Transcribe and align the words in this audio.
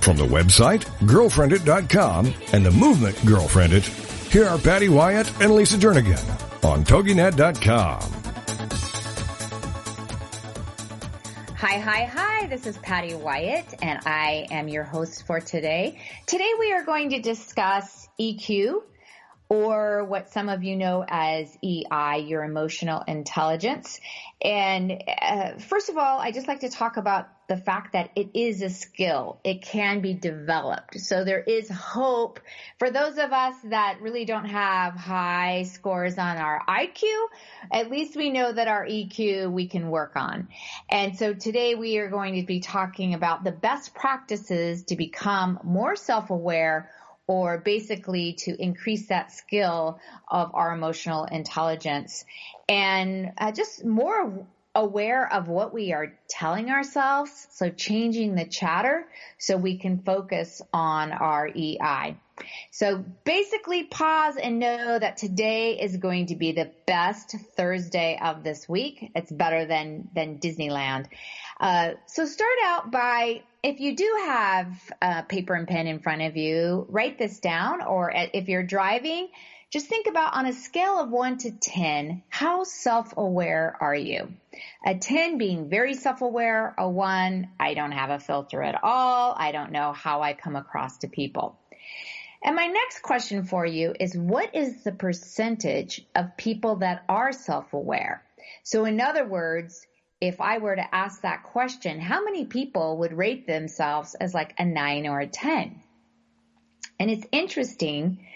From 0.00 0.16
the 0.16 0.24
website, 0.24 0.84
girlfriendit.com 1.00 2.32
and 2.52 2.64
the 2.64 2.70
movement 2.70 3.16
GirlfriendIT, 3.16 4.30
here 4.32 4.46
are 4.46 4.58
Patty 4.58 4.88
Wyatt 4.88 5.40
and 5.42 5.54
Lisa 5.54 5.76
Jernigan 5.76 6.64
on 6.64 6.84
TogiNet.com. 6.84 8.00
Hi, 11.56 11.78
hi, 11.78 12.04
hi. 12.04 12.46
This 12.46 12.66
is 12.66 12.78
Patty 12.78 13.14
Wyatt 13.14 13.74
and 13.82 14.00
I 14.06 14.46
am 14.50 14.68
your 14.68 14.84
host 14.84 15.26
for 15.26 15.40
today. 15.40 16.00
Today 16.26 16.50
we 16.58 16.72
are 16.72 16.84
going 16.84 17.10
to 17.10 17.20
discuss 17.20 18.08
EQ 18.18 18.82
or 19.50 20.04
what 20.04 20.32
some 20.32 20.48
of 20.48 20.62
you 20.62 20.76
know 20.76 21.04
as 21.06 21.58
EI, 21.62 22.24
your 22.26 22.44
emotional 22.44 23.02
intelligence. 23.06 24.00
And 24.40 25.02
uh, 25.20 25.58
first 25.58 25.90
of 25.90 25.98
all, 25.98 26.18
I 26.20 26.30
just 26.30 26.48
like 26.48 26.60
to 26.60 26.70
talk 26.70 26.96
about 26.96 27.28
the 27.50 27.56
fact 27.56 27.94
that 27.94 28.10
it 28.14 28.30
is 28.34 28.62
a 28.62 28.70
skill. 28.70 29.40
It 29.42 29.60
can 29.60 30.00
be 30.02 30.14
developed. 30.14 31.00
So 31.00 31.24
there 31.24 31.40
is 31.40 31.68
hope 31.68 32.38
for 32.78 32.92
those 32.92 33.18
of 33.18 33.32
us 33.32 33.56
that 33.64 33.98
really 34.00 34.24
don't 34.24 34.44
have 34.44 34.94
high 34.94 35.64
scores 35.64 36.16
on 36.16 36.36
our 36.36 36.62
IQ. 36.68 37.02
At 37.72 37.90
least 37.90 38.14
we 38.14 38.30
know 38.30 38.52
that 38.52 38.68
our 38.68 38.86
EQ 38.86 39.50
we 39.50 39.66
can 39.66 39.90
work 39.90 40.12
on. 40.14 40.46
And 40.88 41.18
so 41.18 41.34
today 41.34 41.74
we 41.74 41.98
are 41.98 42.08
going 42.08 42.36
to 42.36 42.46
be 42.46 42.60
talking 42.60 43.14
about 43.14 43.42
the 43.42 43.50
best 43.50 43.96
practices 43.96 44.84
to 44.84 44.94
become 44.94 45.58
more 45.64 45.96
self-aware 45.96 46.88
or 47.26 47.58
basically 47.58 48.34
to 48.44 48.54
increase 48.62 49.08
that 49.08 49.32
skill 49.32 49.98
of 50.28 50.52
our 50.54 50.72
emotional 50.72 51.24
intelligence 51.24 52.24
and 52.68 53.32
uh, 53.38 53.50
just 53.50 53.84
more 53.84 54.46
aware 54.74 55.32
of 55.32 55.48
what 55.48 55.74
we 55.74 55.92
are 55.92 56.14
telling 56.28 56.70
ourselves. 56.70 57.48
So 57.50 57.70
changing 57.70 58.34
the 58.34 58.44
chatter 58.44 59.06
so 59.38 59.56
we 59.56 59.78
can 59.78 60.02
focus 60.02 60.62
on 60.72 61.12
our 61.12 61.48
EI. 61.48 62.16
So 62.70 63.04
basically 63.24 63.84
pause 63.84 64.36
and 64.36 64.58
know 64.58 64.98
that 64.98 65.16
today 65.18 65.78
is 65.78 65.96
going 65.96 66.26
to 66.26 66.36
be 66.36 66.52
the 66.52 66.70
best 66.86 67.36
Thursday 67.56 68.18
of 68.22 68.42
this 68.44 68.68
week. 68.68 69.10
It's 69.14 69.30
better 69.30 69.66
than, 69.66 70.08
than 70.14 70.38
Disneyland. 70.38 71.06
Uh, 71.58 71.92
so 72.06 72.24
start 72.24 72.58
out 72.64 72.90
by, 72.90 73.42
if 73.62 73.80
you 73.80 73.94
do 73.94 74.22
have 74.24 74.92
a 75.02 75.22
paper 75.24 75.54
and 75.54 75.68
pen 75.68 75.86
in 75.86 75.98
front 75.98 76.22
of 76.22 76.36
you, 76.36 76.86
write 76.88 77.18
this 77.18 77.40
down 77.40 77.82
or 77.82 78.10
if 78.14 78.48
you're 78.48 78.62
driving, 78.62 79.28
just 79.70 79.86
think 79.86 80.08
about 80.08 80.34
on 80.34 80.46
a 80.46 80.52
scale 80.52 80.98
of 80.98 81.10
1 81.10 81.38
to 81.38 81.52
10, 81.52 82.24
how 82.28 82.64
self-aware 82.64 83.76
are 83.80 83.94
you? 83.94 84.32
A 84.84 84.96
10 84.96 85.38
being 85.38 85.68
very 85.68 85.94
self-aware, 85.94 86.74
a 86.76 86.88
1, 86.88 87.48
I 87.58 87.74
don't 87.74 87.92
have 87.92 88.10
a 88.10 88.18
filter 88.18 88.62
at 88.64 88.82
all, 88.82 89.32
I 89.36 89.52
don't 89.52 89.70
know 89.70 89.92
how 89.92 90.22
I 90.22 90.32
come 90.32 90.56
across 90.56 90.98
to 90.98 91.08
people. 91.08 91.56
And 92.42 92.56
my 92.56 92.66
next 92.66 93.02
question 93.02 93.44
for 93.44 93.64
you 93.64 93.94
is 94.00 94.16
what 94.16 94.56
is 94.56 94.82
the 94.82 94.92
percentage 94.92 96.04
of 96.16 96.36
people 96.36 96.76
that 96.76 97.04
are 97.08 97.30
self-aware? 97.30 98.24
So 98.64 98.86
in 98.86 99.00
other 99.00 99.24
words, 99.24 99.86
if 100.20 100.40
I 100.40 100.58
were 100.58 100.74
to 100.74 100.94
ask 100.94 101.22
that 101.22 101.44
question, 101.44 102.00
how 102.00 102.24
many 102.24 102.44
people 102.44 102.98
would 102.98 103.12
rate 103.12 103.46
themselves 103.46 104.16
as 104.16 104.34
like 104.34 104.54
a 104.58 104.64
9 104.64 105.06
or 105.06 105.20
a 105.20 105.28
10? 105.28 105.80
And 106.98 107.10
it's 107.10 107.26
interesting 107.30 108.26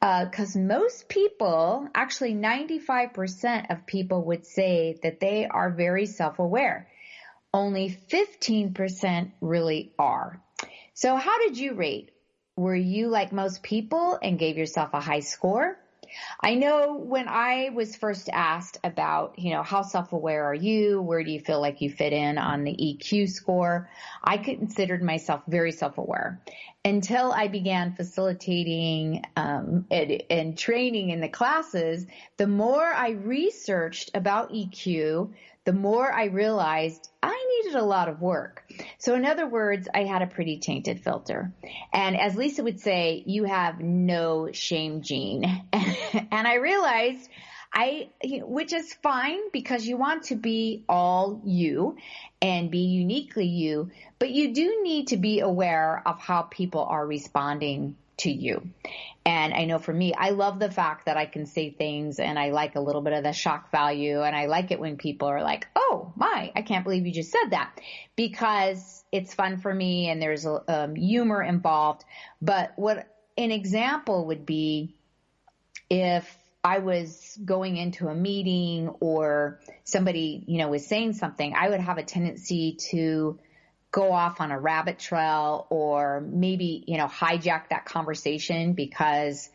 because 0.00 0.56
uh, 0.56 0.60
most 0.60 1.08
people, 1.08 1.86
actually 1.94 2.34
95% 2.34 3.70
of 3.70 3.86
people 3.86 4.24
would 4.24 4.46
say 4.46 4.98
that 5.02 5.20
they 5.20 5.46
are 5.46 5.70
very 5.70 6.06
self-aware. 6.06 6.88
Only 7.52 7.98
15% 8.10 9.32
really 9.42 9.92
are. 9.98 10.40
So 10.94 11.16
how 11.16 11.38
did 11.38 11.58
you 11.58 11.74
rate? 11.74 12.12
Were 12.56 12.74
you 12.74 13.08
like 13.08 13.32
most 13.32 13.62
people 13.62 14.18
and 14.22 14.38
gave 14.38 14.56
yourself 14.56 14.90
a 14.94 15.00
high 15.00 15.20
score? 15.20 15.76
I 16.40 16.54
know 16.54 16.94
when 16.94 17.28
I 17.28 17.70
was 17.74 17.96
first 17.96 18.28
asked 18.32 18.78
about, 18.84 19.38
you 19.38 19.52
know, 19.52 19.62
how 19.62 19.82
self-aware 19.82 20.44
are 20.44 20.54
you? 20.54 21.00
Where 21.02 21.22
do 21.22 21.30
you 21.30 21.40
feel 21.40 21.60
like 21.60 21.80
you 21.80 21.90
fit 21.90 22.12
in 22.12 22.38
on 22.38 22.64
the 22.64 22.72
EQ 22.72 23.30
score? 23.30 23.88
I 24.22 24.38
considered 24.38 25.02
myself 25.02 25.42
very 25.46 25.72
self-aware 25.72 26.40
until 26.84 27.32
I 27.32 27.48
began 27.48 27.94
facilitating 27.94 29.22
um, 29.36 29.86
and, 29.90 30.22
and 30.30 30.58
training 30.58 31.10
in 31.10 31.20
the 31.20 31.28
classes. 31.28 32.06
The 32.38 32.46
more 32.46 32.84
I 32.84 33.10
researched 33.10 34.10
about 34.14 34.52
EQ, 34.52 35.32
the 35.64 35.72
more 35.72 36.10
I 36.10 36.26
realized 36.26 37.08
I 37.22 37.62
needed 37.62 37.78
a 37.78 37.84
lot 37.84 38.08
of 38.08 38.20
work. 38.20 38.64
So 38.98 39.14
in 39.14 39.26
other 39.26 39.46
words, 39.46 39.88
I 39.94 40.04
had 40.04 40.22
a 40.22 40.26
pretty 40.26 40.58
tainted 40.58 41.00
filter. 41.00 41.52
And 41.92 42.18
as 42.18 42.34
Lisa 42.34 42.62
would 42.62 42.80
say, 42.80 43.22
you 43.26 43.44
have 43.44 43.80
no 43.80 44.50
shame 44.52 45.02
gene. 45.02 45.44
and 45.72 46.48
I 46.48 46.54
realized 46.54 47.28
I, 47.72 48.08
which 48.24 48.72
is 48.72 48.92
fine 48.94 49.50
because 49.52 49.86
you 49.86 49.96
want 49.96 50.24
to 50.24 50.36
be 50.36 50.84
all 50.88 51.40
you 51.44 51.96
and 52.42 52.70
be 52.70 52.78
uniquely 52.78 53.46
you, 53.46 53.90
but 54.18 54.30
you 54.30 54.54
do 54.54 54.80
need 54.82 55.08
to 55.08 55.16
be 55.16 55.40
aware 55.40 56.02
of 56.04 56.18
how 56.18 56.42
people 56.42 56.82
are 56.82 57.06
responding 57.06 57.96
to 58.18 58.30
you. 58.30 58.70
And 59.30 59.54
I 59.54 59.64
know 59.64 59.78
for 59.78 59.92
me, 59.92 60.12
I 60.12 60.30
love 60.30 60.58
the 60.58 60.72
fact 60.72 61.06
that 61.06 61.16
I 61.16 61.24
can 61.24 61.46
say 61.46 61.70
things 61.70 62.18
and 62.18 62.36
I 62.36 62.50
like 62.50 62.74
a 62.74 62.80
little 62.80 63.00
bit 63.00 63.12
of 63.12 63.22
the 63.22 63.30
shock 63.30 63.70
value 63.70 64.22
and 64.22 64.34
I 64.34 64.46
like 64.46 64.72
it 64.72 64.80
when 64.80 64.96
people 64.96 65.28
are 65.28 65.40
like, 65.40 65.68
oh 65.76 66.12
my, 66.16 66.50
I 66.56 66.62
can't 66.62 66.82
believe 66.82 67.06
you 67.06 67.12
just 67.12 67.30
said 67.30 67.50
that 67.50 67.80
because 68.16 69.04
it's 69.12 69.32
fun 69.32 69.58
for 69.58 69.72
me 69.72 70.08
and 70.08 70.20
there's 70.20 70.44
um, 70.66 70.96
humor 70.96 71.44
involved. 71.44 72.04
But 72.42 72.72
what 72.74 73.06
an 73.38 73.52
example 73.52 74.26
would 74.26 74.44
be 74.44 74.96
if 75.88 76.36
I 76.64 76.80
was 76.80 77.38
going 77.44 77.76
into 77.76 78.08
a 78.08 78.14
meeting 78.16 78.88
or 78.98 79.60
somebody, 79.84 80.42
you 80.48 80.58
know, 80.58 80.70
was 80.70 80.88
saying 80.88 81.12
something, 81.12 81.54
I 81.54 81.68
would 81.68 81.80
have 81.80 81.98
a 81.98 82.02
tendency 82.02 82.78
to 82.90 83.38
go 83.90 84.12
off 84.12 84.40
on 84.40 84.50
a 84.50 84.58
rabbit 84.58 84.98
trail 84.98 85.66
or 85.70 86.20
maybe, 86.20 86.84
you 86.86 86.96
know, 86.96 87.06
hijack 87.06 87.70
that 87.70 87.84
conversation 87.84 88.74
because, 88.74 89.50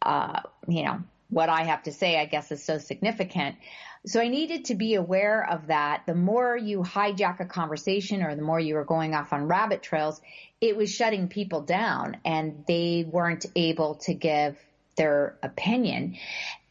uh, 0.00 0.40
you 0.68 0.84
know, 0.84 1.02
what 1.30 1.48
I 1.48 1.64
have 1.64 1.84
to 1.84 1.92
say, 1.92 2.20
I 2.20 2.26
guess, 2.26 2.52
is 2.52 2.62
so 2.62 2.78
significant. 2.78 3.56
So 4.04 4.20
I 4.20 4.28
needed 4.28 4.66
to 4.66 4.74
be 4.74 4.94
aware 4.94 5.48
of 5.48 5.68
that. 5.68 6.02
The 6.06 6.14
more 6.14 6.56
you 6.56 6.80
hijack 6.80 7.40
a 7.40 7.44
conversation 7.44 8.22
or 8.22 8.34
the 8.34 8.42
more 8.42 8.60
you 8.60 8.74
were 8.74 8.84
going 8.84 9.14
off 9.14 9.32
on 9.32 9.46
rabbit 9.46 9.82
trails, 9.82 10.20
it 10.60 10.76
was 10.76 10.92
shutting 10.92 11.28
people 11.28 11.62
down 11.62 12.18
and 12.24 12.64
they 12.66 13.06
weren't 13.08 13.46
able 13.56 13.96
to 14.06 14.14
give 14.14 14.56
their 14.96 15.38
opinion. 15.42 16.16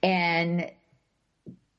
And 0.03 0.71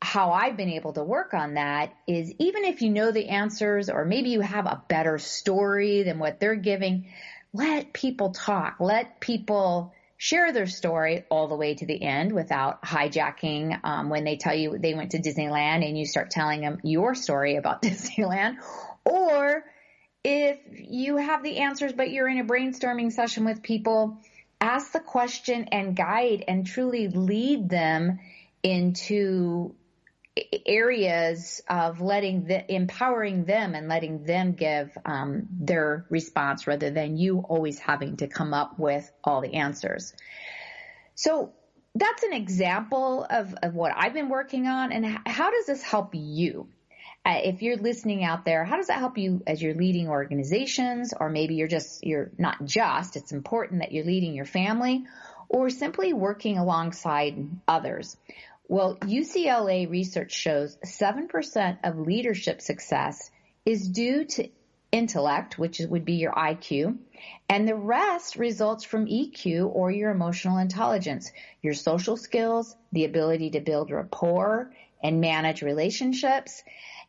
how 0.02 0.32
I've 0.32 0.56
been 0.56 0.70
able 0.70 0.92
to 0.94 1.04
work 1.04 1.32
on 1.32 1.54
that 1.54 1.94
is 2.08 2.34
even 2.40 2.64
if 2.64 2.82
you 2.82 2.90
know 2.90 3.12
the 3.12 3.28
answers 3.28 3.88
or 3.88 4.04
maybe 4.04 4.30
you 4.30 4.40
have 4.40 4.66
a 4.66 4.82
better 4.88 5.18
story 5.18 6.02
than 6.02 6.18
what 6.18 6.40
they're 6.40 6.56
giving, 6.56 7.06
let 7.52 7.92
people 7.92 8.30
talk. 8.30 8.76
Let 8.80 9.20
people 9.20 9.94
share 10.16 10.52
their 10.52 10.66
story 10.66 11.24
all 11.30 11.46
the 11.46 11.54
way 11.54 11.74
to 11.74 11.86
the 11.86 12.02
end 12.02 12.32
without 12.32 12.82
hijacking 12.82 13.78
um, 13.84 14.08
when 14.08 14.24
they 14.24 14.36
tell 14.36 14.54
you 14.54 14.76
they 14.76 14.94
went 14.94 15.12
to 15.12 15.20
Disneyland 15.20 15.86
and 15.86 15.96
you 15.96 16.04
start 16.04 16.30
telling 16.30 16.62
them 16.62 16.80
your 16.82 17.14
story 17.14 17.54
about 17.54 17.80
Disneyland. 17.82 18.56
Or 19.04 19.64
if 20.24 20.58
you 20.68 21.16
have 21.16 21.44
the 21.44 21.58
answers 21.58 21.92
but 21.92 22.10
you're 22.10 22.28
in 22.28 22.40
a 22.40 22.44
brainstorming 22.44 23.12
session 23.12 23.44
with 23.44 23.62
people, 23.62 24.18
ask 24.60 24.90
the 24.90 25.00
question 25.00 25.68
and 25.70 25.94
guide 25.94 26.44
and 26.48 26.66
truly 26.66 27.06
lead 27.06 27.68
them 27.68 28.18
into 28.64 29.76
areas 30.66 31.60
of 31.68 32.00
letting 32.00 32.44
the 32.44 32.72
empowering 32.72 33.44
them 33.44 33.74
and 33.74 33.88
letting 33.88 34.24
them 34.24 34.52
give 34.52 34.96
um, 35.04 35.46
their 35.50 36.06
response 36.08 36.66
rather 36.66 36.90
than 36.90 37.16
you 37.16 37.40
always 37.40 37.78
having 37.78 38.16
to 38.16 38.26
come 38.28 38.54
up 38.54 38.78
with 38.78 39.10
all 39.22 39.42
the 39.42 39.54
answers. 39.54 40.14
So 41.14 41.52
that's 41.94 42.22
an 42.22 42.32
example 42.32 43.26
of, 43.28 43.54
of 43.62 43.74
what 43.74 43.92
I've 43.94 44.14
been 44.14 44.30
working 44.30 44.66
on 44.66 44.92
and 44.92 45.04
how 45.26 45.50
does 45.50 45.66
this 45.66 45.82
help 45.82 46.10
you? 46.14 46.68
Uh, 47.24 47.38
if 47.44 47.62
you're 47.62 47.76
listening 47.76 48.24
out 48.24 48.44
there, 48.44 48.64
how 48.64 48.76
does 48.76 48.88
that 48.88 48.98
help 48.98 49.18
you 49.18 49.42
as 49.46 49.62
you're 49.62 49.74
leading 49.74 50.08
organizations 50.08 51.12
or 51.18 51.28
maybe 51.28 51.54
you're 51.54 51.68
just, 51.68 52.04
you're 52.04 52.30
not 52.38 52.64
just, 52.64 53.16
it's 53.16 53.32
important 53.32 53.80
that 53.80 53.92
you're 53.92 54.04
leading 54.04 54.34
your 54.34 54.46
family 54.46 55.04
or 55.48 55.68
simply 55.68 56.14
working 56.14 56.58
alongside 56.58 57.46
others. 57.68 58.16
Well, 58.68 58.96
UCLA 58.96 59.90
research 59.90 60.32
shows 60.32 60.76
7% 60.84 61.78
of 61.84 61.98
leadership 61.98 62.60
success 62.60 63.30
is 63.66 63.88
due 63.88 64.24
to 64.24 64.48
intellect, 64.92 65.58
which 65.58 65.80
would 65.80 66.04
be 66.04 66.14
your 66.14 66.32
IQ, 66.32 66.98
and 67.48 67.66
the 67.66 67.74
rest 67.74 68.36
results 68.36 68.84
from 68.84 69.06
EQ 69.06 69.74
or 69.74 69.90
your 69.90 70.10
emotional 70.10 70.58
intelligence, 70.58 71.32
your 71.62 71.74
social 71.74 72.16
skills, 72.16 72.76
the 72.92 73.04
ability 73.04 73.50
to 73.50 73.60
build 73.60 73.90
rapport 73.90 74.72
and 75.02 75.20
manage 75.20 75.62
relationships. 75.62 76.62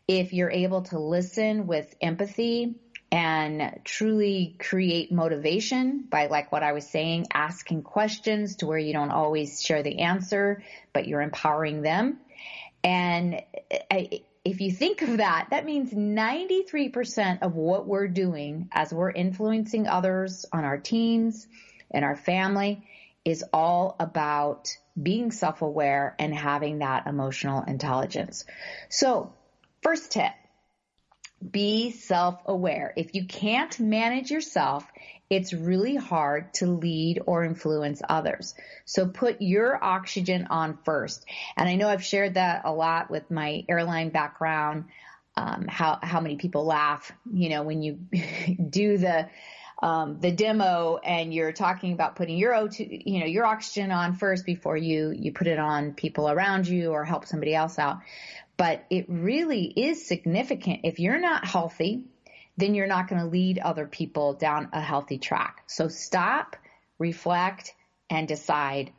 If 0.07 0.33
you're 0.33 0.51
able 0.51 0.83
to 0.83 0.99
listen 0.99 1.67
with 1.67 1.93
empathy 2.01 2.75
and 3.13 3.79
truly 3.83 4.55
create 4.57 5.11
motivation 5.11 6.03
by 6.09 6.25
like 6.25 6.51
what 6.51 6.63
I 6.63 6.71
was 6.71 6.87
saying, 6.87 7.27
asking 7.31 7.83
questions 7.83 8.55
to 8.55 8.65
where 8.65 8.79
you 8.79 8.91
don't 8.91 9.11
always 9.11 9.61
share 9.61 9.83
the 9.83 9.99
answer, 9.99 10.63
but 10.93 11.07
you're 11.07 11.21
empowering 11.21 11.83
them. 11.83 12.17
And 12.83 13.43
if 13.69 14.61
you 14.61 14.71
think 14.71 15.03
of 15.03 15.17
that, 15.17 15.49
that 15.51 15.63
means 15.63 15.93
93% 15.93 17.43
of 17.43 17.53
what 17.53 17.85
we're 17.85 18.07
doing 18.07 18.69
as 18.71 18.91
we're 18.91 19.11
influencing 19.11 19.85
others 19.87 20.47
on 20.51 20.65
our 20.65 20.79
teams 20.79 21.45
and 21.91 22.03
our 22.03 22.15
family 22.15 22.83
is 23.23 23.45
all 23.53 23.95
about 23.99 24.75
being 24.99 25.31
self-aware 25.31 26.15
and 26.17 26.33
having 26.33 26.79
that 26.79 27.05
emotional 27.05 27.61
intelligence. 27.61 28.45
So 28.89 29.33
first 29.83 30.11
tip, 30.11 30.31
be 31.51 31.91
self-aware. 31.91 32.93
If 32.95 33.15
you 33.15 33.25
can't 33.25 33.79
manage 33.79 34.31
yourself, 34.31 34.85
it's 35.29 35.53
really 35.53 35.95
hard 35.95 36.53
to 36.55 36.67
lead 36.67 37.21
or 37.25 37.43
influence 37.43 38.01
others. 38.07 38.55
So 38.85 39.07
put 39.07 39.41
your 39.41 39.83
oxygen 39.83 40.47
on 40.49 40.77
first. 40.83 41.25
And 41.57 41.67
I 41.67 41.75
know 41.75 41.89
I've 41.89 42.03
shared 42.03 42.35
that 42.35 42.63
a 42.65 42.71
lot 42.71 43.09
with 43.09 43.31
my 43.31 43.65
airline 43.67 44.09
background. 44.09 44.85
Um, 45.35 45.65
how 45.67 45.97
how 46.03 46.21
many 46.21 46.35
people 46.35 46.63
laugh, 46.65 47.11
you 47.31 47.49
know, 47.49 47.63
when 47.63 47.81
you 47.81 47.93
do 48.69 48.99
the 48.99 49.29
um, 49.81 50.19
the 50.21 50.31
demo 50.31 50.97
and 51.03 51.33
you're 51.33 51.51
talking 51.51 51.91
about 51.91 52.15
putting 52.15 52.37
your 52.37 52.53
O2, 52.53 53.03
you 53.05 53.19
know, 53.19 53.25
your 53.25 53.45
oxygen 53.45 53.91
on 53.91 54.13
first 54.13 54.45
before 54.45 54.77
you 54.77 55.11
you 55.11 55.33
put 55.33 55.47
it 55.47 55.57
on 55.59 55.93
people 55.93 56.29
around 56.29 56.67
you 56.67 56.91
or 56.91 57.03
help 57.03 57.25
somebody 57.25 57.55
else 57.55 57.79
out. 57.79 57.97
But 58.57 58.85
it 58.89 59.05
really 59.07 59.65
is 59.65 60.07
significant. 60.07 60.81
If 60.83 60.99
you're 60.99 61.19
not 61.19 61.45
healthy, 61.45 62.05
then 62.57 62.75
you're 62.75 62.87
not 62.87 63.07
going 63.07 63.21
to 63.21 63.27
lead 63.27 63.59
other 63.59 63.87
people 63.87 64.33
down 64.33 64.69
a 64.73 64.81
healthy 64.81 65.17
track. 65.17 65.63
So 65.67 65.87
stop, 65.87 66.55
reflect, 66.99 67.73
and 68.09 68.27
decide 68.27 68.91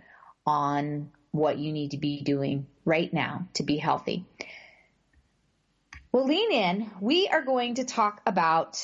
on 0.46 1.10
what 1.30 1.58
you 1.58 1.72
need 1.72 1.92
to 1.92 1.98
be 1.98 2.22
doing 2.22 2.66
right 2.84 3.12
now 3.12 3.48
to 3.54 3.62
be 3.62 3.76
healthy. 3.76 4.24
Well, 6.12 6.26
lean 6.26 6.52
in. 6.52 6.90
We 7.00 7.28
are 7.28 7.42
going 7.42 7.74
to 7.74 7.84
talk 7.84 8.20
about 8.26 8.80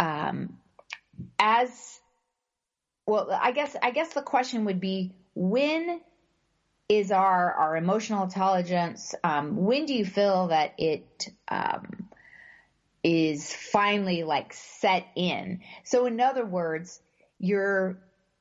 um, 0.00 0.58
as 1.38 2.00
well. 3.06 3.30
I 3.30 3.52
guess 3.52 3.76
I 3.80 3.92
guess 3.92 4.12
the 4.12 4.22
question 4.22 4.64
would 4.64 4.80
be 4.80 5.14
when 5.34 6.00
is 6.88 7.10
our 7.10 7.52
our 7.52 7.76
emotional 7.76 8.24
intelligence? 8.24 9.14
Um, 9.24 9.56
when 9.56 9.86
do 9.86 9.94
you 9.94 10.04
feel 10.04 10.48
that 10.48 10.74
it 10.78 11.28
um, 11.48 12.08
is 13.04 13.52
finally 13.52 14.24
like 14.24 14.54
set 14.54 15.06
in. 15.14 15.60
So 15.84 16.06
in 16.06 16.18
other 16.20 16.46
words, 16.46 16.98
your, 17.38 17.98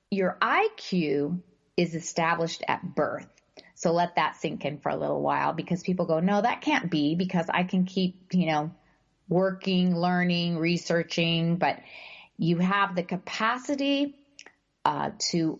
your 0.10 0.38
IQ 0.42 1.42
is 1.76 1.94
established 1.94 2.64
at 2.68 2.96
birth. 2.96 3.28
So 3.76 3.92
let 3.92 4.16
that 4.16 4.38
sink 4.38 4.64
in 4.64 4.80
for 4.80 4.90
a 4.90 4.96
little 4.96 5.22
while 5.22 5.52
because 5.52 5.84
people 5.84 6.06
go, 6.06 6.22
no, 6.22 6.42
that 6.42 6.62
can't 6.62 6.90
be 6.90 7.16
because 7.16 7.48
I 7.50 7.64
can 7.64 7.84
keep, 7.84 8.34
you 8.34 8.46
know, 8.46 8.72
working, 9.28 9.96
learning, 9.96 10.58
researching, 10.58 11.58
but 11.58 11.80
you 12.38 12.60
have 12.60 12.96
the 12.96 13.04
capacity 13.04 14.16
uh, 14.86 15.12
to 15.32 15.60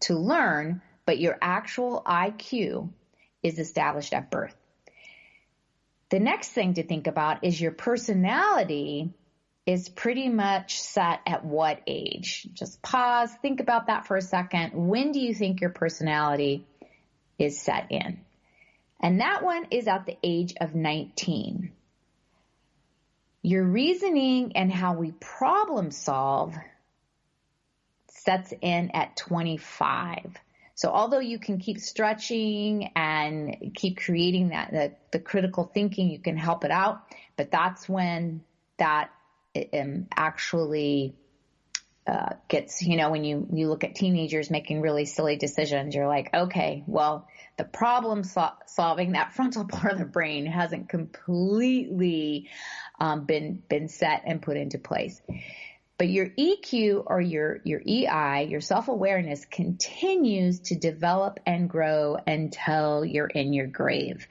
to 0.00 0.16
learn, 0.16 0.82
but 1.06 1.18
your 1.18 1.36
actual 1.40 2.02
IQ 2.06 2.90
is 3.42 3.58
established 3.58 4.12
at 4.12 4.30
birth. 4.30 4.54
The 6.10 6.20
next 6.20 6.50
thing 6.50 6.74
to 6.74 6.82
think 6.82 7.06
about 7.06 7.44
is 7.44 7.60
your 7.60 7.72
personality 7.72 9.12
is 9.66 9.88
pretty 9.88 10.28
much 10.28 10.80
set 10.80 11.20
at 11.26 11.44
what 11.44 11.80
age? 11.86 12.46
Just 12.52 12.82
pause, 12.82 13.32
think 13.40 13.60
about 13.60 13.86
that 13.86 14.06
for 14.06 14.16
a 14.16 14.22
second. 14.22 14.72
When 14.74 15.12
do 15.12 15.20
you 15.20 15.34
think 15.34 15.60
your 15.60 15.70
personality 15.70 16.66
is 17.38 17.60
set 17.60 17.90
in? 17.90 18.20
And 19.00 19.20
that 19.20 19.42
one 19.42 19.66
is 19.70 19.88
at 19.88 20.06
the 20.06 20.16
age 20.22 20.54
of 20.60 20.74
19. 20.74 21.72
Your 23.42 23.64
reasoning 23.64 24.52
and 24.54 24.72
how 24.72 24.94
we 24.94 25.12
problem 25.12 25.90
solve 25.90 26.54
sets 28.08 28.52
in 28.60 28.90
at 28.92 29.16
25. 29.16 30.34
So 30.74 30.90
although 30.90 31.20
you 31.20 31.38
can 31.38 31.58
keep 31.58 31.78
stretching 31.78 32.90
and 32.96 33.72
keep 33.74 33.98
creating 33.98 34.48
that, 34.48 34.96
the, 35.12 35.18
critical 35.20 35.70
thinking, 35.72 36.10
you 36.10 36.18
can 36.18 36.36
help 36.36 36.64
it 36.64 36.72
out, 36.72 37.02
but 37.36 37.50
that's 37.50 37.88
when 37.88 38.42
that 38.78 39.10
um, 39.72 40.08
actually 40.16 41.14
uh, 42.06 42.34
gets, 42.48 42.82
you 42.82 42.96
know, 42.96 43.10
when 43.10 43.24
you, 43.24 43.46
you 43.52 43.68
look 43.68 43.84
at 43.84 43.94
teenagers 43.94 44.50
making 44.50 44.80
really 44.80 45.04
silly 45.04 45.36
decisions, 45.36 45.94
you're 45.94 46.08
like, 46.08 46.28
okay, 46.34 46.82
well, 46.86 47.28
the 47.56 47.64
problem 47.64 48.24
so- 48.24 48.52
solving, 48.66 49.12
that 49.12 49.32
frontal 49.32 49.64
part 49.68 49.92
of 49.92 49.98
the 49.98 50.04
brain 50.04 50.44
hasn't 50.44 50.88
completely 50.88 52.48
um, 52.98 53.24
been 53.24 53.62
been 53.68 53.88
set 53.88 54.22
and 54.26 54.42
put 54.42 54.56
into 54.56 54.78
place. 54.78 55.20
But 55.96 56.08
your 56.08 56.30
EQ 56.30 57.04
or 57.06 57.20
your, 57.20 57.60
your 57.64 57.80
EI, 57.80 58.48
your 58.50 58.60
self-awareness 58.60 59.44
continues 59.44 60.60
to 60.60 60.74
develop 60.74 61.38
and 61.46 61.70
grow 61.70 62.18
until 62.26 63.04
you're 63.04 63.28
in 63.28 63.52
your 63.52 63.68
grave. 63.68 64.26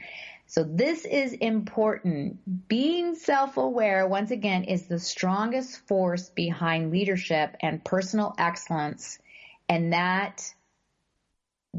So 0.45 0.63
this 0.63 1.05
is 1.05 1.33
important. 1.33 2.67
Being 2.67 3.15
self-aware, 3.15 4.07
once 4.07 4.31
again, 4.31 4.65
is 4.65 4.87
the 4.87 4.99
strongest 4.99 5.87
force 5.87 6.29
behind 6.29 6.91
leadership 6.91 7.55
and 7.61 7.83
personal 7.83 8.35
excellence. 8.37 9.17
And 9.69 9.93
that 9.93 10.53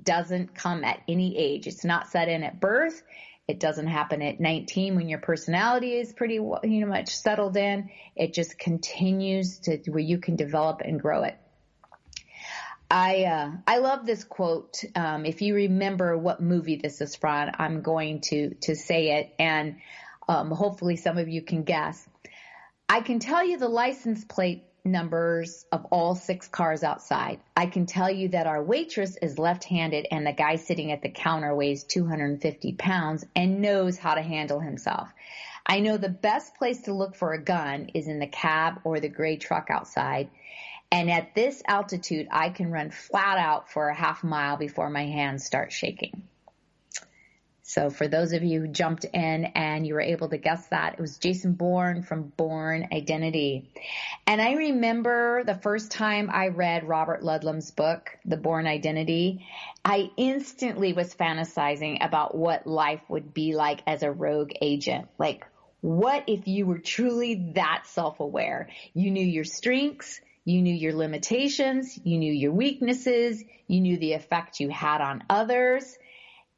doesn't 0.02 0.54
come 0.54 0.82
at 0.82 1.02
any 1.06 1.36
age. 1.38 1.66
It's 1.66 1.84
not 1.84 2.08
set 2.08 2.28
in 2.28 2.42
at 2.42 2.58
birth. 2.58 3.02
It 3.46 3.60
doesn't 3.60 3.88
happen 3.88 4.22
at 4.22 4.40
19 4.40 4.96
when 4.96 5.08
your 5.08 5.18
personality 5.18 5.92
is 5.92 6.12
pretty, 6.12 6.34
you 6.34 6.60
know, 6.62 6.86
much 6.86 7.14
settled 7.14 7.56
in. 7.56 7.90
It 8.16 8.32
just 8.32 8.58
continues 8.58 9.58
to 9.60 9.78
where 9.90 10.00
you 10.00 10.18
can 10.18 10.36
develop 10.36 10.80
and 10.82 10.98
grow 10.98 11.24
it. 11.24 11.36
I 12.90 13.24
uh, 13.24 13.50
I 13.66 13.78
love 13.78 14.06
this 14.06 14.24
quote. 14.24 14.82
Um, 14.94 15.26
if 15.26 15.42
you 15.42 15.54
remember 15.54 16.16
what 16.16 16.40
movie 16.40 16.76
this 16.76 17.00
is 17.00 17.16
from, 17.16 17.50
I'm 17.58 17.82
going 17.82 18.20
to 18.22 18.54
to 18.62 18.76
say 18.76 19.18
it, 19.18 19.34
and 19.38 19.76
um, 20.28 20.50
hopefully 20.50 20.96
some 20.96 21.18
of 21.18 21.28
you 21.28 21.42
can 21.42 21.64
guess. 21.64 22.08
I 22.88 23.00
can 23.00 23.18
tell 23.18 23.44
you 23.44 23.58
the 23.58 23.68
license 23.68 24.24
plate 24.24 24.64
numbers 24.84 25.64
of 25.72 25.86
all 25.86 26.14
six 26.14 26.46
cars 26.46 26.82
outside. 26.82 27.40
I 27.56 27.66
can 27.66 27.86
tell 27.86 28.10
you 28.10 28.28
that 28.28 28.46
our 28.46 28.62
waitress 28.62 29.16
is 29.16 29.38
left-handed 29.38 30.06
and 30.10 30.26
the 30.26 30.32
guy 30.32 30.56
sitting 30.56 30.92
at 30.92 31.00
the 31.00 31.08
counter 31.08 31.54
weighs 31.54 31.84
250 31.84 32.74
pounds 32.74 33.24
and 33.34 33.62
knows 33.62 33.96
how 33.96 34.14
to 34.14 34.22
handle 34.22 34.60
himself. 34.60 35.08
I 35.66 35.80
know 35.80 35.96
the 35.96 36.10
best 36.10 36.56
place 36.56 36.82
to 36.82 36.92
look 36.92 37.16
for 37.16 37.32
a 37.32 37.42
gun 37.42 37.88
is 37.94 38.08
in 38.08 38.18
the 38.18 38.26
cab 38.26 38.80
or 38.84 39.00
the 39.00 39.08
gray 39.08 39.36
truck 39.36 39.68
outside. 39.70 40.28
And 40.92 41.10
at 41.10 41.34
this 41.34 41.62
altitude, 41.66 42.28
I 42.30 42.50
can 42.50 42.70
run 42.70 42.90
flat 42.90 43.38
out 43.38 43.70
for 43.70 43.88
a 43.88 43.94
half 43.94 44.22
mile 44.22 44.58
before 44.58 44.90
my 44.90 45.06
hands 45.06 45.44
start 45.44 45.72
shaking. 45.72 46.24
So 47.66 47.88
for 47.88 48.06
those 48.06 48.34
of 48.34 48.42
you 48.42 48.60
who 48.60 48.68
jumped 48.68 49.04
in 49.04 49.46
and 49.46 49.86
you 49.86 49.94
were 49.94 50.00
able 50.02 50.28
to 50.28 50.36
guess 50.36 50.66
that, 50.66 50.92
it 50.94 51.00
was 51.00 51.16
Jason 51.16 51.54
Bourne 51.54 52.02
from 52.02 52.30
Bourne 52.36 52.88
Identity. 52.92 53.70
And 54.26 54.38
I 54.38 54.52
remember 54.52 55.42
the 55.44 55.54
first 55.54 55.90
time 55.90 56.28
I 56.30 56.48
read 56.48 56.86
Robert 56.86 57.22
Ludlum's 57.22 57.70
book, 57.70 58.10
The 58.26 58.36
Bourne 58.36 58.66
Identity, 58.66 59.46
I 59.82 60.10
instantly 60.18 60.92
was 60.92 61.14
fantasizing 61.14 62.04
about 62.04 62.34
what 62.34 62.66
life 62.66 63.00
would 63.08 63.32
be 63.32 63.54
like 63.54 63.80
as 63.86 64.02
a 64.02 64.12
rogue 64.12 64.52
agent. 64.60 65.08
Like, 65.18 65.46
what 65.80 66.24
if 66.26 66.46
you 66.46 66.66
were 66.66 66.78
truly 66.78 67.52
that 67.54 67.84
self-aware? 67.86 68.68
You 68.92 69.10
knew 69.10 69.26
your 69.26 69.44
strengths, 69.44 70.20
you 70.44 70.60
knew 70.60 70.74
your 70.74 70.92
limitations, 70.92 71.98
you 72.04 72.18
knew 72.18 72.32
your 72.32 72.52
weaknesses, 72.52 73.42
you 73.66 73.80
knew 73.80 73.96
the 73.96 74.12
effect 74.12 74.60
you 74.60 74.68
had 74.68 75.00
on 75.00 75.24
others, 75.30 75.96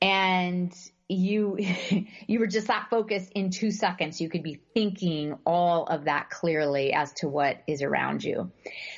and 0.00 0.74
you 1.08 1.56
you 2.26 2.40
were 2.40 2.46
just 2.46 2.66
that 2.66 2.86
focused 2.90 3.32
in 3.34 3.50
two 3.50 3.70
seconds. 3.70 4.20
You 4.20 4.28
could 4.28 4.42
be 4.42 4.60
thinking 4.74 5.38
all 5.44 5.86
of 5.86 6.04
that 6.04 6.30
clearly 6.30 6.92
as 6.92 7.12
to 7.14 7.28
what 7.28 7.62
is 7.66 7.82
around 7.82 8.24
you. 8.24 8.50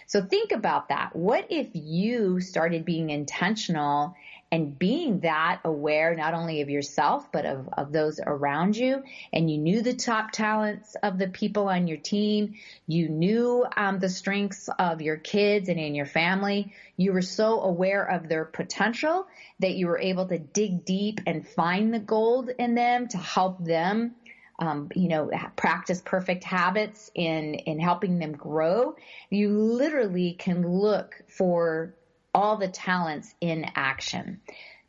So 0.06 0.24
think 0.24 0.52
about 0.52 0.88
that. 0.88 1.14
What 1.14 1.46
if 1.50 1.68
you 1.74 2.40
started 2.40 2.84
being 2.84 3.10
intentional 3.10 4.14
and 4.50 4.78
being 4.78 5.20
that 5.20 5.60
aware 5.64 6.14
not 6.14 6.34
only 6.34 6.62
of 6.62 6.70
yourself 6.70 7.30
but 7.32 7.44
of, 7.44 7.68
of 7.76 7.92
those 7.92 8.20
around 8.24 8.76
you. 8.76 9.02
And 9.32 9.50
you 9.50 9.58
knew 9.58 9.82
the 9.82 9.94
top 9.94 10.30
talents 10.32 10.96
of 11.02 11.18
the 11.18 11.28
people 11.28 11.68
on 11.68 11.86
your 11.86 11.98
team. 11.98 12.54
You 12.86 13.08
knew 13.08 13.66
um, 13.76 13.98
the 13.98 14.08
strengths 14.08 14.68
of 14.78 15.02
your 15.02 15.16
kids 15.16 15.68
and 15.68 15.78
in 15.78 15.94
your 15.94 16.06
family. 16.06 16.72
You 16.96 17.12
were 17.12 17.22
so 17.22 17.60
aware 17.60 18.04
of 18.04 18.28
their 18.28 18.44
potential 18.44 19.26
that 19.60 19.74
you 19.74 19.86
were 19.86 19.98
able 19.98 20.26
to 20.26 20.38
dig 20.38 20.84
deep 20.84 21.20
and 21.26 21.46
find 21.46 21.92
the 21.92 21.98
gold 21.98 22.50
in 22.58 22.74
them 22.74 23.08
to 23.08 23.18
help 23.18 23.62
them 23.64 24.14
um, 24.60 24.88
you 24.94 25.08
know, 25.08 25.30
practice 25.54 26.02
perfect 26.04 26.42
habits 26.42 27.10
in 27.14 27.54
in 27.54 27.78
helping 27.78 28.18
them 28.18 28.32
grow. 28.32 28.96
You 29.30 29.50
literally 29.50 30.32
can 30.32 30.68
look 30.68 31.14
for 31.28 31.94
all 32.38 32.56
the 32.56 32.68
talents 32.68 33.34
in 33.40 33.66
action. 33.74 34.40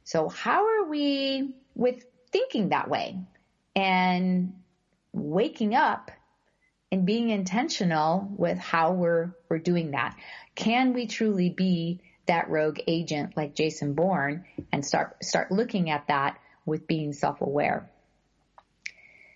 So 0.04 0.30
how 0.30 0.68
are 0.68 0.88
we 0.88 1.56
with 1.74 2.06
thinking 2.32 2.70
that 2.70 2.88
way 2.92 3.18
and 3.76 4.54
waking 5.14 5.74
up 5.74 6.12
and 6.92 7.08
being 7.08 7.32
intentional 7.32 8.32
with 8.38 8.60
how 8.60 8.92
we're, 8.92 9.32
we're 9.50 9.58
doing 9.58 9.92
that? 9.92 10.16
Can 10.54 10.94
we 10.94 11.08
truly 11.08 11.50
be 11.50 12.02
that 12.28 12.52
rogue 12.52 12.82
agent 12.86 13.36
like 13.36 13.56
Jason 13.56 13.96
Bourne 13.96 14.46
and 14.72 14.86
start, 14.86 15.24
start 15.24 15.52
looking 15.52 15.90
at 15.90 16.08
that 16.08 16.38
with 16.68 16.86
being 16.86 17.14
self-aware? 17.14 17.90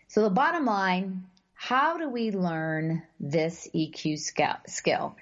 So 0.10 0.22
the 0.22 0.30
bottom 0.30 0.66
line, 0.66 1.24
how 1.56 1.98
do 1.98 2.10
we 2.10 2.30
learn 2.30 3.02
this 3.20 3.68
EQ 3.74 4.20
skill? 4.68 5.16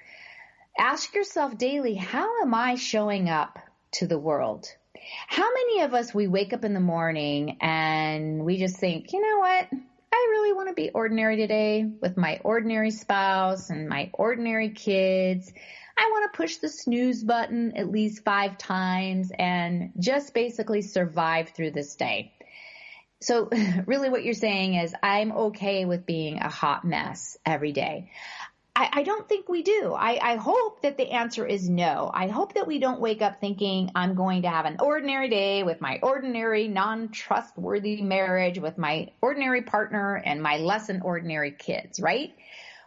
Ask 0.78 1.14
yourself 1.14 1.58
daily, 1.58 1.94
how 1.94 2.40
am 2.40 2.54
I 2.54 2.76
showing 2.76 3.28
up 3.28 3.58
to 3.92 4.06
the 4.06 4.18
world? 4.18 4.66
How 5.26 5.52
many 5.52 5.82
of 5.82 5.92
us 5.92 6.14
we 6.14 6.28
wake 6.28 6.54
up 6.54 6.64
in 6.64 6.72
the 6.72 6.80
morning 6.80 7.58
and 7.60 8.44
we 8.44 8.56
just 8.56 8.78
think, 8.78 9.12
you 9.12 9.20
know 9.20 9.38
what? 9.38 9.68
I 10.14 10.28
really 10.30 10.52
want 10.54 10.68
to 10.68 10.74
be 10.74 10.90
ordinary 10.90 11.36
today 11.36 11.84
with 12.00 12.16
my 12.16 12.40
ordinary 12.42 12.90
spouse 12.90 13.68
and 13.68 13.88
my 13.88 14.10
ordinary 14.14 14.70
kids. 14.70 15.52
I 15.98 16.08
want 16.10 16.32
to 16.32 16.36
push 16.36 16.56
the 16.56 16.70
snooze 16.70 17.22
button 17.22 17.76
at 17.76 17.90
least 17.90 18.24
five 18.24 18.56
times 18.56 19.30
and 19.38 19.92
just 19.98 20.32
basically 20.32 20.80
survive 20.80 21.50
through 21.50 21.72
this 21.72 21.96
day. 21.96 22.32
So 23.20 23.48
really 23.86 24.08
what 24.08 24.24
you're 24.24 24.34
saying 24.34 24.74
is 24.74 24.94
I'm 25.02 25.32
okay 25.32 25.84
with 25.84 26.06
being 26.06 26.38
a 26.38 26.48
hot 26.48 26.84
mess 26.84 27.36
every 27.46 27.72
day. 27.72 28.10
I, 28.74 28.88
I 28.92 29.02
don't 29.02 29.28
think 29.28 29.48
we 29.48 29.62
do. 29.62 29.92
I, 29.92 30.18
I 30.32 30.36
hope 30.36 30.82
that 30.82 30.96
the 30.96 31.10
answer 31.10 31.44
is 31.46 31.68
no. 31.68 32.10
I 32.12 32.28
hope 32.28 32.54
that 32.54 32.66
we 32.66 32.78
don't 32.78 33.00
wake 33.00 33.20
up 33.20 33.38
thinking 33.38 33.90
I'm 33.94 34.14
going 34.14 34.42
to 34.42 34.48
have 34.48 34.64
an 34.64 34.76
ordinary 34.80 35.28
day 35.28 35.62
with 35.62 35.80
my 35.82 35.98
ordinary, 36.02 36.68
non-trustworthy 36.68 38.00
marriage 38.00 38.58
with 38.58 38.78
my 38.78 39.10
ordinary 39.20 39.62
partner 39.62 40.16
and 40.16 40.42
my 40.42 40.56
less 40.56 40.86
than 40.86 41.02
ordinary 41.02 41.52
kids, 41.52 42.00
right? 42.00 42.34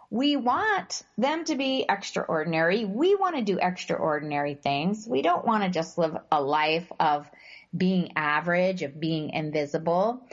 We 0.09 0.37
want 0.37 1.03
them 1.17 1.45
to 1.45 1.55
be 1.55 1.85
extraordinary. 1.87 2.85
We 2.85 3.15
want 3.15 3.35
to 3.35 3.43
do 3.43 3.59
extraordinary 3.61 4.55
things. 4.55 5.07
We 5.07 5.21
don't 5.21 5.45
want 5.45 5.63
to 5.63 5.69
just 5.69 5.97
live 5.97 6.17
a 6.31 6.41
life 6.41 6.91
of 6.99 7.29
being 7.75 8.13
average, 8.15 8.81
of 8.81 8.99
being 8.99 9.31
invisible. 9.31 10.23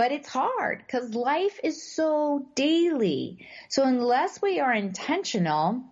But 0.00 0.12
it's 0.12 0.30
hard 0.30 0.78
because 0.78 1.14
life 1.14 1.60
is 1.62 1.82
so 1.82 2.46
daily. 2.54 3.46
So 3.68 3.82
unless 3.82 4.40
we 4.40 4.58
are 4.58 4.72
intentional, 4.72 5.82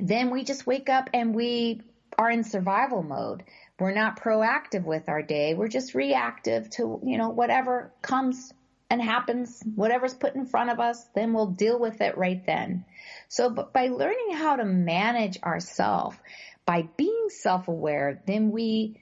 then 0.00 0.30
we 0.30 0.44
just 0.44 0.68
wake 0.68 0.88
up 0.88 1.10
and 1.12 1.34
we 1.34 1.80
are 2.16 2.30
in 2.30 2.44
survival 2.44 3.02
mode. 3.02 3.42
We're 3.80 3.92
not 3.92 4.20
proactive 4.20 4.84
with 4.84 5.08
our 5.08 5.20
day. 5.20 5.54
We're 5.54 5.66
just 5.66 5.96
reactive 5.96 6.70
to, 6.76 7.00
you 7.04 7.18
know, 7.18 7.30
whatever 7.30 7.92
comes 8.02 8.54
and 8.88 9.02
happens, 9.02 9.64
whatever's 9.74 10.14
put 10.14 10.36
in 10.36 10.46
front 10.46 10.70
of 10.70 10.78
us, 10.78 11.04
then 11.16 11.32
we'll 11.32 11.46
deal 11.46 11.80
with 11.80 12.00
it 12.00 12.16
right 12.16 12.46
then. 12.46 12.84
So 13.26 13.50
but 13.50 13.72
by 13.72 13.88
learning 13.88 14.34
how 14.34 14.54
to 14.54 14.64
manage 14.64 15.42
ourselves, 15.42 16.16
by 16.64 16.88
being 16.96 17.30
self-aware, 17.30 18.22
then 18.26 18.52
we 18.52 19.00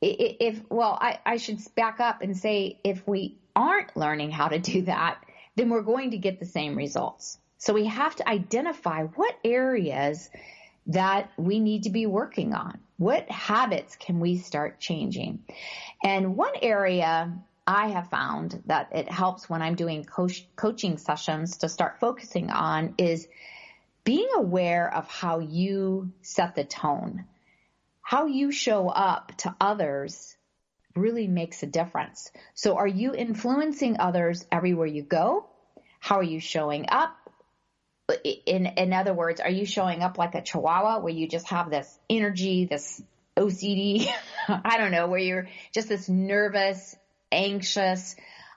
if, 0.00 0.62
well, 0.70 0.96
I, 1.00 1.18
I 1.26 1.36
should 1.36 1.60
back 1.74 2.00
up 2.00 2.22
and 2.22 2.36
say 2.36 2.78
if 2.84 3.06
we 3.06 3.38
aren't 3.54 3.96
learning 3.96 4.30
how 4.30 4.48
to 4.48 4.58
do 4.58 4.82
that, 4.82 5.22
then 5.56 5.68
we're 5.68 5.82
going 5.82 6.12
to 6.12 6.18
get 6.18 6.40
the 6.40 6.46
same 6.46 6.76
results. 6.76 7.38
So 7.58 7.74
we 7.74 7.86
have 7.86 8.16
to 8.16 8.28
identify 8.28 9.04
what 9.04 9.36
areas 9.44 10.30
that 10.86 11.30
we 11.36 11.60
need 11.60 11.84
to 11.84 11.90
be 11.90 12.06
working 12.06 12.54
on. 12.54 12.78
What 12.96 13.30
habits 13.30 13.96
can 13.96 14.20
we 14.20 14.38
start 14.38 14.80
changing? 14.80 15.44
And 16.02 16.36
one 16.36 16.54
area 16.62 17.32
I 17.66 17.88
have 17.88 18.08
found 18.08 18.62
that 18.66 18.88
it 18.92 19.10
helps 19.10 19.48
when 19.48 19.62
I'm 19.62 19.74
doing 19.74 20.04
coach, 20.04 20.46
coaching 20.56 20.96
sessions 20.96 21.58
to 21.58 21.68
start 21.68 22.00
focusing 22.00 22.50
on 22.50 22.94
is 22.98 23.28
being 24.04 24.28
aware 24.34 24.92
of 24.92 25.06
how 25.06 25.40
you 25.40 26.10
set 26.22 26.54
the 26.54 26.64
tone 26.64 27.26
how 28.10 28.26
you 28.26 28.50
show 28.50 28.88
up 28.88 29.30
to 29.36 29.54
others 29.60 30.36
really 30.96 31.28
makes 31.28 31.62
a 31.62 31.66
difference. 31.66 32.32
So 32.54 32.76
are 32.76 32.88
you 32.88 33.14
influencing 33.14 34.00
others 34.00 34.44
everywhere 34.50 34.88
you 34.88 35.04
go? 35.04 35.46
How 36.00 36.16
are 36.16 36.24
you 36.24 36.40
showing 36.40 36.86
up? 36.88 37.14
In, 38.46 38.66
in 38.66 38.92
other 38.92 39.14
words, 39.14 39.40
are 39.40 39.48
you 39.48 39.64
showing 39.64 40.02
up 40.02 40.18
like 40.18 40.34
a 40.34 40.42
chihuahua 40.42 40.98
where 40.98 41.12
you 41.12 41.28
just 41.28 41.50
have 41.50 41.70
this 41.70 42.00
energy, 42.10 42.64
this 42.64 43.00
OCD? 43.36 44.12
I 44.48 44.76
don't 44.76 44.90
know, 44.90 45.06
where 45.06 45.20
you're 45.20 45.48
just 45.72 45.88
this 45.88 46.08
nervous, 46.08 46.96
anxious, 47.30 48.16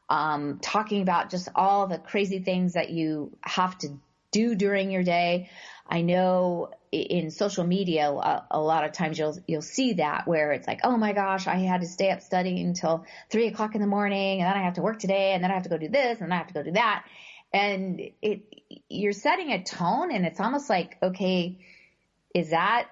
um, 0.10 0.58
talking 0.64 1.04
about 1.04 1.30
just 1.30 1.48
all 1.54 1.86
the 1.86 2.00
crazy 2.00 2.40
things 2.40 2.74
that 2.74 2.90
you 2.90 3.38
have 3.42 3.78
to 3.78 4.00
do 4.32 4.56
during 4.56 4.90
your 4.90 5.04
day. 5.04 5.52
I 5.88 6.02
know 6.02 6.72
in 6.94 7.32
social 7.32 7.64
media, 7.64 8.12
a, 8.12 8.46
a, 8.52 8.62
lot 8.62 8.86
of 8.86 8.92
times 8.92 9.18
you'll 9.18 9.38
you'll 9.48 9.62
see 9.62 9.94
that 9.94 10.28
where 10.28 10.52
it's 10.52 10.68
like, 10.68 10.82
oh 10.84 10.96
my 10.96 11.14
gosh, 11.14 11.48
I 11.48 11.56
had 11.56 11.82
to 11.82 11.88
stay 11.88 12.12
up 12.12 12.22
studying 12.22 12.68
until 12.68 13.06
three 13.32 13.48
o'clock 13.48 13.76
in 13.76 13.82
the 13.82 13.88
morning, 13.88 14.42
and 14.42 14.48
then 14.48 14.58
I 14.58 14.64
have 14.64 14.76
to 14.76 14.82
work 14.82 15.00
today, 15.00 15.34
and 15.34 15.44
then 15.44 15.50
I 15.50 15.56
have 15.56 15.64
to 15.64 15.70
go 15.70 15.78
do 15.78 15.90
this, 15.90 16.20
and 16.20 16.28
then 16.28 16.32
I 16.32 16.38
have 16.38 16.48
to 16.48 16.54
go 16.54 16.64
do 16.64 16.72
that, 16.72 17.06
and 17.52 18.02
it 18.22 18.42
you're 18.90 19.14
setting 19.14 19.52
a 19.52 19.64
tone, 19.64 20.12
and 20.12 20.26
it's 20.26 20.40
almost 20.40 20.70
like, 20.70 20.98
okay, 21.02 21.60
is 22.34 22.52
that 22.52 22.88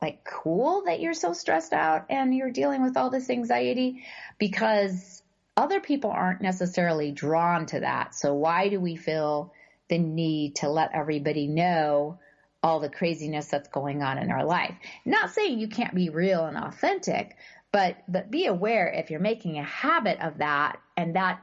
like 0.00 0.24
cool 0.24 0.84
that 0.86 1.00
you're 1.00 1.14
so 1.14 1.32
stressed 1.32 1.72
out 1.72 2.06
and 2.08 2.32
you're 2.32 2.52
dealing 2.52 2.84
with 2.84 2.96
all 2.96 3.10
this 3.10 3.30
anxiety 3.30 4.04
because 4.38 5.24
other 5.56 5.80
people 5.80 6.10
aren't 6.10 6.40
necessarily 6.40 7.10
drawn 7.10 7.66
to 7.66 7.80
that. 7.80 8.14
So 8.14 8.34
why 8.34 8.68
do 8.68 8.78
we 8.78 8.94
feel 8.94 9.52
the 9.88 9.98
need 9.98 10.56
to 10.56 10.68
let 10.68 10.94
everybody 10.94 11.48
know 11.48 12.20
all 12.62 12.80
the 12.80 12.88
craziness 12.88 13.46
that's 13.46 13.68
going 13.68 14.02
on 14.02 14.18
in 14.18 14.30
our 14.30 14.44
life. 14.44 14.74
Not 15.04 15.30
saying 15.30 15.58
you 15.58 15.68
can't 15.68 15.94
be 15.94 16.08
real 16.08 16.44
and 16.44 16.56
authentic, 16.56 17.36
but 17.72 17.96
but 18.08 18.30
be 18.30 18.46
aware 18.46 18.88
if 18.88 19.10
you're 19.10 19.20
making 19.20 19.58
a 19.58 19.62
habit 19.62 20.20
of 20.20 20.38
that 20.38 20.78
and 20.96 21.16
that 21.16 21.40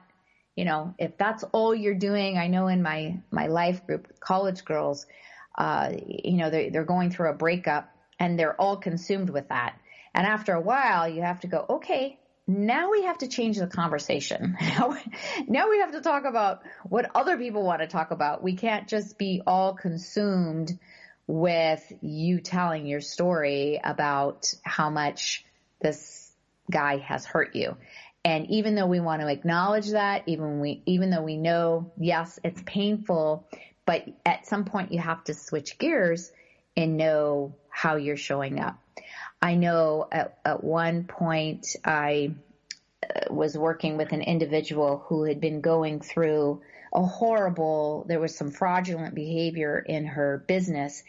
you 0.56 0.66
know 0.66 0.94
if 0.98 1.18
that's 1.18 1.44
all 1.52 1.76
you're 1.76 1.94
doing 1.94 2.38
i 2.38 2.48
know 2.48 2.68
in 2.68 2.82
my 2.82 3.20
my 3.32 3.48
life 3.48 3.86
group 3.86 4.20
college 4.20 4.66
girls 4.66 5.06
uh 5.58 5.92
you 6.08 6.38
know 6.38 6.50
they 6.50 6.70
they're 6.70 6.84
going 6.84 7.12
through 7.12 7.30
a 7.30 7.34
breakup 7.34 7.90
and 8.20 8.40
they're 8.40 8.60
all 8.60 8.78
consumed 8.78 9.30
with 9.30 9.50
that 9.50 9.78
and 10.14 10.26
after 10.26 10.54
a 10.54 10.62
while 10.62 11.08
you 11.08 11.22
have 11.22 11.40
to 11.40 11.48
go 11.48 11.66
okay 11.70 12.18
now 12.48 12.92
we 12.92 13.04
have 13.04 13.18
to 13.18 13.28
change 13.28 13.58
the 13.58 13.66
conversation. 13.66 14.56
now 15.48 15.70
we 15.70 15.80
have 15.80 15.94
to 15.94 16.02
talk 16.02 16.26
about 16.26 16.62
what 16.84 17.10
other 17.16 17.38
people 17.38 17.64
want 17.64 17.82
to 17.82 17.88
talk 17.88 18.12
about. 18.12 18.44
We 18.44 18.56
can't 18.56 18.88
just 18.88 19.18
be 19.18 19.42
all 19.48 19.74
consumed 19.74 20.78
with 21.28 21.92
you 22.02 22.40
telling 22.40 22.86
your 22.86 23.02
story 23.02 23.80
about 23.84 24.54
how 24.64 24.90
much 24.90 25.46
this 25.82 26.32
guy 26.70 26.98
has 26.98 27.26
hurt 27.26 27.56
you. 27.56 27.78
And 28.24 28.50
even 28.50 28.76
though 28.76 28.88
we 28.88 29.00
want 29.00 29.22
to 29.22 29.28
acknowledge 29.28 29.92
that, 29.92 30.24
even 30.26 30.60
we, 30.60 30.82
even 30.86 31.12
though 31.12 31.22
we 31.22 31.38
know, 31.38 31.92
yes, 31.98 32.40
it's 32.44 32.62
painful, 32.66 33.48
but 33.86 34.06
at 34.26 34.48
some 34.48 34.66
point 34.66 34.92
you 34.92 35.00
have 35.00 35.24
to 35.26 35.34
switch 35.34 35.78
gears 35.78 36.32
and 36.76 36.98
know 36.98 37.56
how 37.70 37.98
you're 37.98 38.18
showing 38.18 38.60
up. 38.60 38.80
I 39.42 39.56
know 39.56 40.08
at, 40.12 40.40
at 40.44 40.64
one 40.64 41.04
point 41.04 41.68
I 41.86 42.32
uh, 43.04 43.32
was 43.32 43.56
working 43.56 43.98
with 43.98 44.12
an 44.12 44.22
individual 44.22 45.04
who 45.08 45.26
had 45.26 45.40
been 45.40 45.62
going 45.62 46.00
through 46.00 46.62
a 46.96 47.06
horrible, 47.06 48.06
there 48.08 48.20
was 48.20 48.36
some 48.36 48.52
fraudulent 48.52 49.14
behavior 49.14 49.78
in 49.78 50.06
her 50.06 50.44
business 50.48 51.04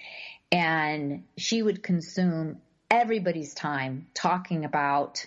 and 0.51 1.25
she 1.37 1.63
would 1.63 1.83
consume 1.83 2.59
everybody's 2.91 3.55
time 3.55 4.09
talking 4.13 4.65
about 4.65 5.25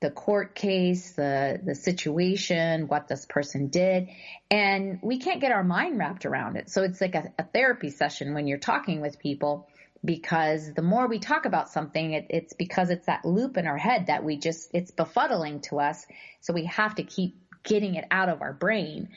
the 0.00 0.10
court 0.10 0.54
case, 0.54 1.12
the, 1.12 1.60
the 1.64 1.74
situation, 1.74 2.88
what 2.88 3.08
this 3.08 3.24
person 3.24 3.68
did. 3.68 4.08
And 4.50 4.98
we 5.02 5.18
can't 5.18 5.40
get 5.40 5.52
our 5.52 5.64
mind 5.64 5.98
wrapped 5.98 6.26
around 6.26 6.56
it. 6.56 6.68
So 6.68 6.82
it's 6.82 7.00
like 7.00 7.14
a, 7.14 7.32
a 7.38 7.44
therapy 7.44 7.90
session 7.90 8.34
when 8.34 8.46
you're 8.46 8.58
talking 8.58 9.00
with 9.00 9.18
people 9.18 9.68
because 10.04 10.74
the 10.74 10.82
more 10.82 11.08
we 11.08 11.20
talk 11.20 11.46
about 11.46 11.70
something, 11.70 12.12
it, 12.12 12.26
it's 12.28 12.52
because 12.52 12.90
it's 12.90 13.06
that 13.06 13.24
loop 13.24 13.56
in 13.56 13.66
our 13.66 13.78
head 13.78 14.08
that 14.08 14.24
we 14.24 14.36
just, 14.36 14.70
it's 14.74 14.90
befuddling 14.90 15.62
to 15.62 15.80
us. 15.80 16.04
So 16.40 16.52
we 16.52 16.66
have 16.66 16.96
to 16.96 17.04
keep 17.04 17.38
getting 17.62 17.94
it 17.94 18.04
out 18.10 18.28
of 18.28 18.42
our 18.42 18.52
brain. 18.52 19.08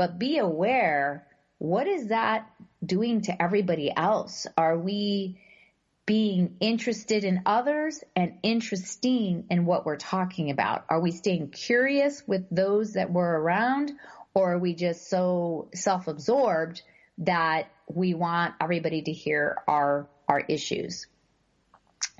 But 0.00 0.18
be 0.18 0.38
aware, 0.38 1.26
what 1.58 1.86
is 1.86 2.06
that 2.06 2.50
doing 2.82 3.20
to 3.20 3.42
everybody 3.42 3.92
else? 3.94 4.46
Are 4.56 4.78
we 4.78 5.38
being 6.06 6.56
interested 6.58 7.22
in 7.22 7.42
others 7.44 8.02
and 8.16 8.38
interesting 8.42 9.44
in 9.50 9.66
what 9.66 9.84
we're 9.84 9.98
talking 9.98 10.50
about? 10.50 10.86
Are 10.88 11.02
we 11.02 11.10
staying 11.10 11.50
curious 11.50 12.26
with 12.26 12.46
those 12.50 12.94
that 12.94 13.12
we're 13.12 13.40
around 13.40 13.92
or 14.32 14.54
are 14.54 14.58
we 14.58 14.74
just 14.74 15.10
so 15.10 15.68
self-absorbed 15.74 16.80
that 17.18 17.70
we 17.86 18.14
want 18.14 18.54
everybody 18.58 19.02
to 19.02 19.12
hear 19.12 19.58
our, 19.68 20.08
our 20.26 20.40
issues? 20.40 21.08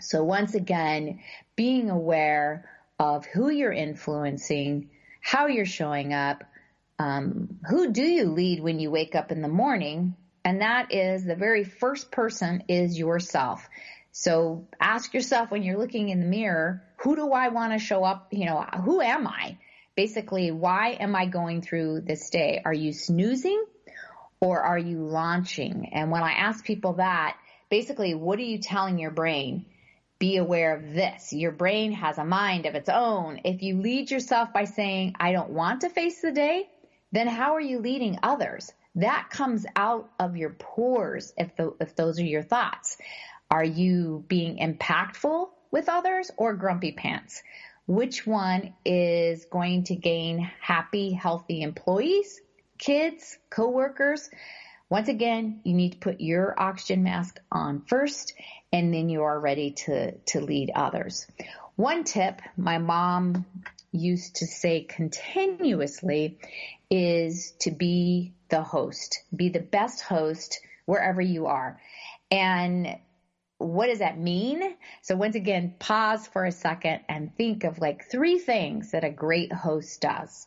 So 0.02 0.22
once 0.22 0.54
again, 0.54 1.20
being 1.56 1.88
aware 1.88 2.68
of 2.98 3.24
who 3.24 3.48
you're 3.48 3.72
influencing, 3.72 4.90
how 5.22 5.46
you're 5.46 5.64
showing 5.64 6.12
up, 6.12 6.44
um, 7.00 7.58
who 7.66 7.92
do 7.92 8.02
you 8.02 8.26
lead 8.26 8.62
when 8.62 8.78
you 8.78 8.90
wake 8.90 9.14
up 9.14 9.32
in 9.32 9.40
the 9.40 9.48
morning 9.48 10.16
and 10.44 10.60
that 10.60 10.92
is 10.92 11.24
the 11.24 11.34
very 11.34 11.64
first 11.64 12.10
person 12.10 12.64
is 12.68 12.98
yourself. 12.98 13.66
So 14.12 14.68
ask 14.78 15.14
yourself 15.14 15.50
when 15.50 15.62
you're 15.62 15.78
looking 15.78 16.10
in 16.10 16.20
the 16.20 16.26
mirror, 16.26 16.82
who 16.98 17.16
do 17.16 17.32
I 17.32 17.48
want 17.48 17.72
to 17.72 17.78
show 17.78 18.04
up? 18.04 18.28
You 18.32 18.44
know, 18.44 18.60
who 18.84 19.00
am 19.00 19.26
I? 19.26 19.56
Basically, 19.96 20.50
why 20.50 20.90
am 21.00 21.16
I 21.16 21.24
going 21.24 21.62
through 21.62 22.02
this 22.02 22.28
day? 22.28 22.60
Are 22.64 22.72
you 22.72 22.92
snoozing 22.92 23.64
or 24.42 24.60
are 24.60 24.78
you 24.78 24.98
launching? 24.98 25.90
And 25.92 26.10
when 26.10 26.22
I 26.22 26.32
ask 26.32 26.62
people 26.64 26.94
that, 26.94 27.38
basically, 27.70 28.14
what 28.14 28.38
are 28.38 28.42
you 28.42 28.58
telling 28.58 28.98
your 28.98 29.10
brain? 29.10 29.64
Be 30.18 30.36
aware 30.36 30.76
of 30.76 30.92
this. 30.92 31.32
Your 31.32 31.52
brain 31.52 31.92
has 31.92 32.18
a 32.18 32.24
mind 32.24 32.66
of 32.66 32.74
its 32.74 32.90
own. 32.90 33.40
If 33.44 33.62
you 33.62 33.80
lead 33.80 34.10
yourself 34.10 34.52
by 34.52 34.64
saying, 34.64 35.14
I 35.18 35.32
don't 35.32 35.50
want 35.50 35.80
to 35.80 35.88
face 35.88 36.20
the 36.20 36.32
day, 36.32 36.68
then 37.12 37.26
how 37.26 37.54
are 37.54 37.60
you 37.60 37.80
leading 37.80 38.18
others? 38.22 38.72
that 38.96 39.28
comes 39.30 39.66
out 39.76 40.10
of 40.18 40.36
your 40.36 40.50
pores 40.50 41.32
if 41.36 41.54
the, 41.56 41.74
if 41.80 41.94
those 41.94 42.18
are 42.18 42.24
your 42.24 42.42
thoughts. 42.42 42.96
Are 43.50 43.64
you 43.64 44.24
being 44.28 44.58
impactful 44.58 45.48
with 45.70 45.88
others 45.88 46.30
or 46.36 46.54
grumpy 46.54 46.92
pants? 46.92 47.42
Which 47.86 48.26
one 48.26 48.74
is 48.84 49.46
going 49.46 49.84
to 49.84 49.96
gain 49.96 50.50
happy, 50.60 51.12
healthy 51.12 51.62
employees, 51.62 52.40
kids, 52.78 53.38
coworkers? 53.48 54.30
Once 54.88 55.08
again, 55.08 55.60
you 55.64 55.74
need 55.74 55.92
to 55.92 55.98
put 55.98 56.20
your 56.20 56.54
oxygen 56.60 57.02
mask 57.02 57.38
on 57.50 57.82
first 57.86 58.34
and 58.72 58.92
then 58.92 59.08
you 59.08 59.22
are 59.22 59.38
ready 59.38 59.72
to, 59.72 60.12
to 60.18 60.40
lead 60.40 60.70
others. 60.74 61.26
One 61.76 62.04
tip 62.04 62.42
my 62.56 62.78
mom 62.78 63.46
used 63.92 64.36
to 64.36 64.46
say 64.46 64.82
continuously 64.82 66.38
is 66.90 67.52
to 67.60 67.70
be 67.70 68.32
the 68.48 68.62
host, 68.62 69.22
be 69.34 69.48
the 69.48 69.60
best 69.60 70.00
host 70.02 70.60
wherever 70.86 71.20
you 71.20 71.46
are. 71.46 71.80
And 72.30 72.98
what 73.58 73.86
does 73.86 73.98
that 73.98 74.18
mean? 74.18 74.62
So 75.02 75.16
once 75.16 75.36
again, 75.36 75.74
pause 75.78 76.26
for 76.26 76.44
a 76.44 76.52
second 76.52 77.00
and 77.08 77.36
think 77.36 77.64
of 77.64 77.78
like 77.78 78.10
three 78.10 78.38
things 78.38 78.92
that 78.92 79.04
a 79.04 79.10
great 79.10 79.52
host 79.52 80.00
does. 80.00 80.46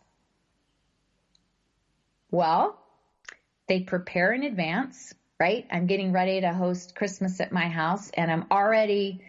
Well, 2.32 2.80
they 3.68 3.82
prepare 3.82 4.34
in 4.34 4.44
advance, 4.44 5.14
right? 5.40 5.68
I'm 5.72 5.86
getting 5.86 6.12
ready 6.12 6.42
to 6.42 6.54
host 6.54 6.96
Christmas 6.96 7.40
at 7.40 7.52
my 7.52 7.68
house 7.68 8.10
and 8.16 8.32
I'm 8.32 8.46
already, 8.50 9.22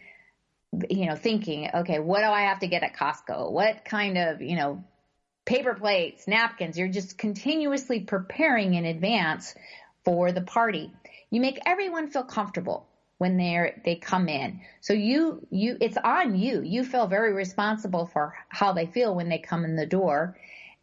you 0.90 1.06
know, 1.06 1.16
thinking, 1.16 1.68
okay, 1.74 1.98
what 1.98 2.20
do 2.20 2.26
I 2.26 2.42
have 2.42 2.60
to 2.60 2.66
get 2.66 2.82
at 2.82 2.96
Costco? 2.96 3.50
What 3.50 3.84
kind 3.84 4.18
of, 4.18 4.42
you 4.42 4.56
know, 4.56 4.84
paper 5.44 5.74
plates, 5.74 6.26
napkins. 6.26 6.78
You're 6.78 6.88
just 6.88 7.18
continuously 7.18 8.00
preparing 8.00 8.74
in 8.74 8.84
advance 8.84 9.54
for 10.04 10.32
the 10.32 10.42
party. 10.42 10.90
You 11.30 11.40
make 11.40 11.58
everyone 11.66 12.10
feel 12.10 12.24
comfortable 12.24 12.86
when 13.18 13.36
they're 13.36 13.80
they 13.84 13.96
come 13.96 14.28
in. 14.28 14.60
So 14.80 14.92
you 14.92 15.46
you 15.50 15.76
it's 15.80 15.96
on 15.96 16.36
you. 16.36 16.62
You 16.62 16.84
feel 16.84 17.06
very 17.06 17.32
responsible 17.32 18.06
for 18.06 18.34
how 18.48 18.72
they 18.72 18.86
feel 18.86 19.14
when 19.14 19.28
they 19.28 19.38
come 19.38 19.64
in 19.64 19.76
the 19.76 19.86
door. 19.86 20.36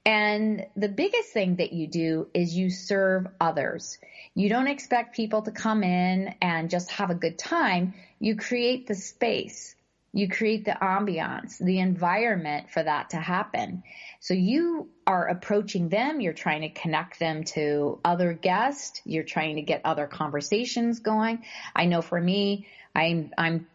And 0.04 0.66
the 0.76 0.90
biggest 0.90 1.30
thing 1.30 1.58
that 1.58 1.74
you 1.74 1.88
do 1.88 2.28
is 2.34 2.56
you 2.56 2.72
serve 2.72 3.28
others. 3.40 4.00
You 4.34 4.50
don't 4.50 4.68
expect 4.68 5.16
people 5.16 5.44
to 5.44 5.52
come 5.52 5.84
in 5.84 6.34
and 6.42 6.72
just 6.72 6.90
have 6.92 7.12
a 7.12 7.16
good 7.16 7.38
time. 7.38 7.94
You 8.20 8.36
create 8.36 8.88
the 8.88 8.96
space. 8.96 9.76
You 10.14 10.28
create 10.28 10.66
the 10.66 10.72
ambiance, 10.72 11.58
the 11.58 11.80
environment 11.80 12.70
for 12.70 12.84
that 12.84 13.12
to 13.12 13.18
happen. 13.18 13.84
So 14.20 14.34
you 14.34 14.90
are 15.08 15.28
approaching 15.28 15.88
them, 15.88 16.20
you're 16.20 16.34
trying 16.34 16.62
to 16.62 16.70
connect 16.70 17.18
them 17.18 17.46
to 17.56 18.00
other 18.04 18.34
guests, 18.34 19.02
you're 19.06 19.24
trying 19.24 19.56
to 19.56 19.62
get 19.62 19.82
other 19.86 20.08
conversations 20.08 21.00
going. 21.00 21.44
I 21.74 21.86
know 21.86 22.02
for 22.02 22.20
me, 22.20 22.68
I'm, 22.94 23.32
I'm, 23.38 23.68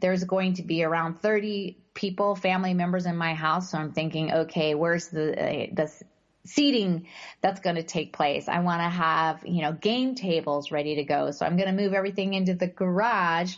there's 0.00 0.24
going 0.24 0.54
to 0.54 0.62
be 0.62 0.82
around 0.82 1.20
30 1.20 1.78
people, 1.94 2.34
family 2.34 2.74
members 2.74 3.06
in 3.06 3.16
my 3.16 3.34
house. 3.34 3.70
So 3.70 3.78
I'm 3.78 3.92
thinking, 3.92 4.32
okay, 4.32 4.74
where's 4.74 5.08
the, 5.08 5.68
the 5.72 5.90
seating 6.46 7.06
that's 7.40 7.60
going 7.60 7.76
to 7.76 7.82
take 7.82 8.12
place. 8.12 8.48
I 8.48 8.60
want 8.60 8.80
to 8.80 8.88
have, 8.88 9.44
you 9.46 9.62
know, 9.62 9.72
game 9.72 10.14
tables 10.14 10.70
ready 10.70 10.96
to 10.96 11.04
go. 11.04 11.30
So 11.30 11.44
I'm 11.44 11.56
going 11.56 11.74
to 11.74 11.82
move 11.82 11.92
everything 11.92 12.34
into 12.34 12.54
the 12.54 12.68
garage 12.68 13.56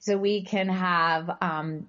so 0.00 0.16
we 0.16 0.42
can 0.42 0.68
have 0.68 1.30
um, 1.40 1.86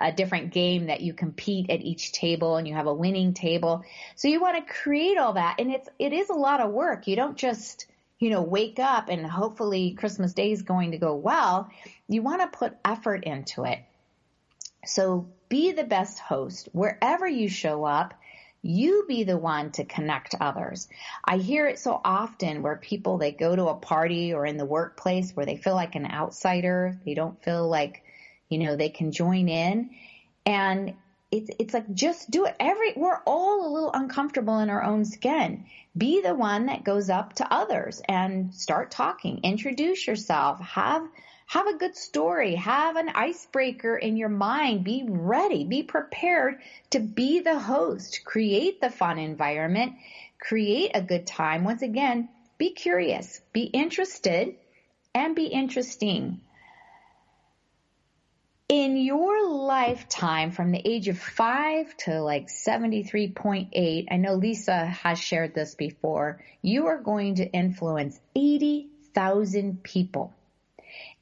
a 0.00 0.12
different 0.12 0.52
game 0.52 0.86
that 0.86 1.00
you 1.00 1.12
compete 1.12 1.70
at 1.70 1.80
each 1.80 2.12
table 2.12 2.56
and 2.56 2.68
you 2.68 2.74
have 2.74 2.86
a 2.86 2.94
winning 2.94 3.34
table. 3.34 3.84
So 4.16 4.28
you 4.28 4.40
want 4.40 4.56
to 4.56 4.72
create 4.72 5.18
all 5.18 5.34
that 5.34 5.56
and 5.58 5.70
it's, 5.70 5.88
it 5.98 6.12
is 6.12 6.30
a 6.30 6.34
lot 6.34 6.60
of 6.60 6.70
work. 6.70 7.06
You 7.06 7.16
don't 7.16 7.36
just, 7.36 7.86
you 8.18 8.30
know, 8.30 8.42
wake 8.42 8.78
up 8.78 9.08
and 9.08 9.26
hopefully 9.26 9.92
Christmas 9.92 10.32
Day 10.34 10.52
is 10.52 10.62
going 10.62 10.92
to 10.92 10.98
go 10.98 11.14
well. 11.14 11.68
You 12.08 12.22
want 12.22 12.42
to 12.42 12.58
put 12.58 12.76
effort 12.84 13.24
into 13.24 13.64
it. 13.64 13.80
So 14.84 15.28
be 15.48 15.72
the 15.72 15.84
best 15.84 16.18
host 16.18 16.68
wherever 16.72 17.26
you 17.26 17.48
show 17.48 17.84
up 17.84 18.14
you 18.62 19.04
be 19.06 19.24
the 19.24 19.36
one 19.36 19.70
to 19.72 19.84
connect 19.84 20.34
others. 20.40 20.88
I 21.24 21.36
hear 21.38 21.66
it 21.68 21.78
so 21.78 22.00
often 22.04 22.62
where 22.62 22.76
people, 22.76 23.18
they 23.18 23.32
go 23.32 23.54
to 23.54 23.68
a 23.68 23.74
party 23.74 24.32
or 24.34 24.44
in 24.44 24.56
the 24.56 24.64
workplace 24.64 25.32
where 25.32 25.46
they 25.46 25.56
feel 25.56 25.74
like 25.74 25.94
an 25.94 26.06
outsider. 26.06 26.98
They 27.04 27.14
don't 27.14 27.42
feel 27.42 27.68
like, 27.68 28.02
you 28.48 28.58
know, 28.58 28.76
they 28.76 28.88
can 28.88 29.12
join 29.12 29.48
in. 29.48 29.90
And 30.44 30.94
it's, 31.30 31.50
it's 31.58 31.74
like, 31.74 31.92
just 31.92 32.30
do 32.30 32.46
it. 32.46 32.56
Every, 32.58 32.94
we're 32.96 33.20
all 33.26 33.66
a 33.66 33.72
little 33.72 33.92
uncomfortable 33.92 34.58
in 34.58 34.70
our 34.70 34.82
own 34.82 35.04
skin. 35.04 35.66
Be 35.96 36.20
the 36.20 36.34
one 36.34 36.66
that 36.66 36.84
goes 36.84 37.10
up 37.10 37.34
to 37.34 37.52
others 37.52 38.02
and 38.08 38.54
start 38.54 38.90
talking. 38.90 39.40
Introduce 39.42 40.06
yourself. 40.06 40.60
Have, 40.60 41.02
have 41.48 41.66
a 41.66 41.78
good 41.78 41.96
story. 41.96 42.56
Have 42.56 42.96
an 42.96 43.08
icebreaker 43.08 43.96
in 43.96 44.18
your 44.18 44.28
mind. 44.28 44.84
Be 44.84 45.04
ready. 45.08 45.64
Be 45.64 45.82
prepared 45.82 46.60
to 46.90 47.00
be 47.00 47.40
the 47.40 47.58
host. 47.58 48.20
Create 48.26 48.82
the 48.82 48.90
fun 48.90 49.18
environment. 49.18 49.94
Create 50.38 50.90
a 50.94 51.00
good 51.00 51.26
time. 51.26 51.64
Once 51.64 51.80
again, 51.80 52.28
be 52.58 52.72
curious, 52.72 53.40
be 53.54 53.62
interested, 53.62 54.56
and 55.14 55.34
be 55.34 55.46
interesting. 55.46 56.42
In 58.68 58.98
your 58.98 59.48
lifetime, 59.48 60.50
from 60.50 60.70
the 60.70 60.82
age 60.86 61.08
of 61.08 61.18
five 61.18 61.96
to 62.04 62.20
like 62.20 62.48
73.8, 62.48 64.06
I 64.10 64.16
know 64.18 64.34
Lisa 64.34 64.84
has 64.84 65.18
shared 65.18 65.54
this 65.54 65.74
before, 65.74 66.44
you 66.60 66.88
are 66.88 67.00
going 67.00 67.36
to 67.36 67.50
influence 67.50 68.20
80,000 68.36 69.82
people. 69.82 70.34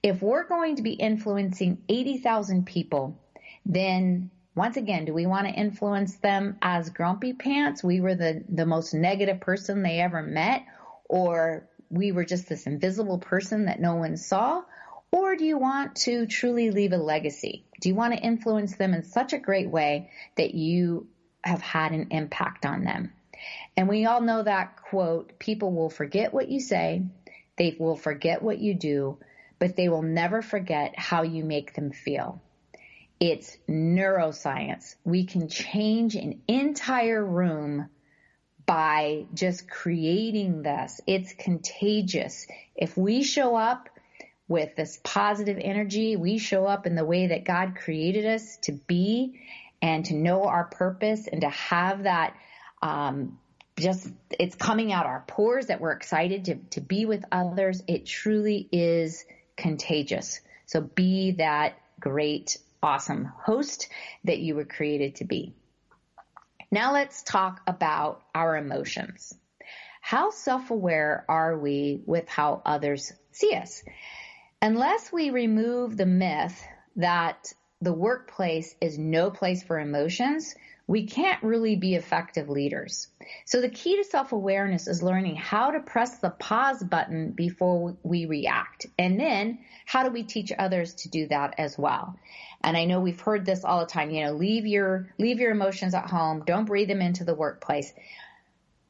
If 0.07 0.23
we're 0.23 0.47
going 0.47 0.77
to 0.77 0.83
be 0.83 0.93
influencing 0.93 1.79
80,000 1.89 2.65
people, 2.65 3.21
then 3.65 4.31
once 4.55 4.77
again, 4.77 5.05
do 5.05 5.13
we 5.13 5.27
want 5.27 5.49
to 5.49 5.53
influence 5.53 6.15
them 6.19 6.59
as 6.63 6.91
grumpy 6.91 7.33
pants? 7.33 7.83
We 7.83 8.01
were 8.01 8.15
the, 8.15 8.45
the 8.49 8.67
most 8.67 8.95
negative 8.95 9.41
person 9.41 9.83
they 9.83 9.99
ever 9.99 10.23
met, 10.23 10.65
or 11.07 11.69
we 11.91 12.13
were 12.13 12.25
just 12.25 12.49
this 12.49 12.69
invisible 12.69 13.19
person 13.19 13.65
that 13.65 13.81
no 13.81 13.97
one 13.97 14.17
saw? 14.17 14.63
Or 15.11 15.35
do 15.35 15.45
you 15.45 15.59
want 15.59 15.97
to 16.05 16.27
truly 16.27 16.71
leave 16.71 16.93
a 16.93 16.99
legacy? 16.99 17.65
Do 17.81 17.89
you 17.89 17.97
want 17.97 18.15
to 18.15 18.21
influence 18.21 18.77
them 18.77 18.95
in 18.95 19.03
such 19.03 19.33
a 19.33 19.39
great 19.39 19.71
way 19.71 20.13
that 20.37 20.55
you 20.55 21.09
have 21.43 21.63
had 21.63 21.91
an 21.91 22.13
impact 22.13 22.65
on 22.65 22.85
them? 22.85 23.13
And 23.77 23.89
we 23.89 24.07
all 24.07 24.21
know 24.21 24.45
that 24.45 24.77
quote, 24.77 25.37
people 25.41 25.73
will 25.73 25.91
forget 25.91 26.33
what 26.33 26.49
you 26.49 26.61
say, 26.61 27.03
they 27.59 27.77
will 27.77 27.97
forget 27.97 28.41
what 28.41 28.61
you 28.61 28.73
do, 28.73 29.19
but 29.59 29.77
they 29.77 29.89
will 29.89 30.03
never 30.03 30.43
forget 30.43 30.99
how 30.99 31.23
you 31.23 31.45
make 31.45 31.75
them 31.75 31.91
feel. 31.91 32.43
It's 33.19 33.57
neuroscience. 33.69 34.95
We 35.05 35.25
can 35.25 35.49
change 35.49 36.15
an 36.15 36.43
entire 36.49 37.25
room 37.25 37.89
by 38.67 39.27
just 39.33 39.71
creating 39.71 40.63
this. 40.63 41.01
It's 41.07 41.33
contagious. 41.33 42.47
If 42.75 42.97
we 42.97 43.23
show 43.23 43.57
up 43.57 43.89
with 44.49 44.77
this 44.77 45.01
positive 45.03 45.59
energy, 45.61 46.17
we 46.17 46.39
show 46.39 46.67
up 46.67 46.87
in 46.87 46.95
the 46.95 47.05
way 47.05 47.29
that 47.29 47.45
God 47.45 47.77
created 47.77 48.27
us 48.27 48.59
to 48.63 48.73
be 48.73 49.41
and 49.81 50.05
to 50.07 50.15
know 50.15 50.45
our 50.45 50.65
purpose 50.65 51.27
and 51.27 51.41
to 51.41 51.49
have 51.49 52.03
that 52.03 52.35
um, 52.83 53.39
just 53.79 54.09
it's 54.39 54.55
coming 54.55 54.93
out 54.93 55.07
our 55.07 55.25
pores 55.27 55.67
that 55.67 55.81
we're 55.81 55.93
excited 55.93 56.47
to, 56.47 56.55
to 56.71 56.81
be 56.81 57.07
with 57.07 57.25
others. 57.31 57.83
It 57.87 58.07
truly 58.07 58.69
is 58.73 59.25
contagious. 59.57 60.41
So 60.67 60.81
be 60.81 61.33
that 61.33 61.79
great, 62.01 62.59
awesome 62.83 63.25
host 63.25 63.89
that 64.25 64.39
you 64.39 64.55
were 64.55 64.65
created 64.65 65.17
to 65.17 65.25
be. 65.25 65.55
Now 66.71 66.93
let's 66.93 67.23
talk 67.23 67.61
about 67.67 68.23
our 68.35 68.57
emotions. 68.57 69.33
How 70.01 70.31
self-aware 70.31 71.25
are 71.29 71.59
we 71.59 72.01
with 72.07 72.29
how 72.29 72.63
others 72.65 73.13
see 73.33 73.55
us? 73.55 73.83
Unless 74.63 75.13
we 75.13 75.31
remove 75.31 75.97
the 75.97 76.07
myth 76.07 76.65
that 76.97 77.53
the 77.81 77.93
workplace 77.93 78.75
is 78.81 78.99
no 78.99 79.31
place 79.31 79.63
for 79.63 79.79
emotions, 79.79 80.55
we 80.89 81.07
can't 81.07 81.43
really 81.43 81.75
be 81.75 81.97
effective 81.97 82.49
leaders. 82.49 83.09
So 83.45 83.61
the 83.61 83.69
key 83.69 83.97
to 83.97 84.05
self-awareness 84.05 84.87
is 84.87 85.03
learning 85.03 85.37
how 85.37 85.73
to 85.73 85.81
press 85.81 86.19
the 86.19 86.31
pause 86.31 86.83
button 86.83 87.33
before 87.33 87.97
we 88.05 88.27
react. 88.27 88.87
And 88.97 89.19
then 89.19 89.59
how 89.85 90.05
do 90.05 90.11
we 90.11 90.23
teach 90.23 90.53
others 90.57 90.95
to 90.95 91.09
do 91.09 91.27
that 91.29 91.57
as 91.59 91.77
well? 91.77 92.17
And 92.63 92.77
I 92.77 92.85
know 92.85 93.01
we've 93.01 93.21
heard 93.21 93.45
this 93.45 93.65
all 93.65 93.81
the 93.81 93.87
time, 93.87 94.11
you 94.11 94.25
know, 94.25 94.33
leave 94.33 94.67
your, 94.67 95.13
leave 95.19 95.41
your 95.41 95.51
emotions 95.51 95.93
at 95.95 96.09
home. 96.09 96.45
Don't 96.47 96.67
breathe 96.67 96.89
them 96.89 97.03
into 97.03 97.25
the 97.25 97.35
workplace. 97.35 97.93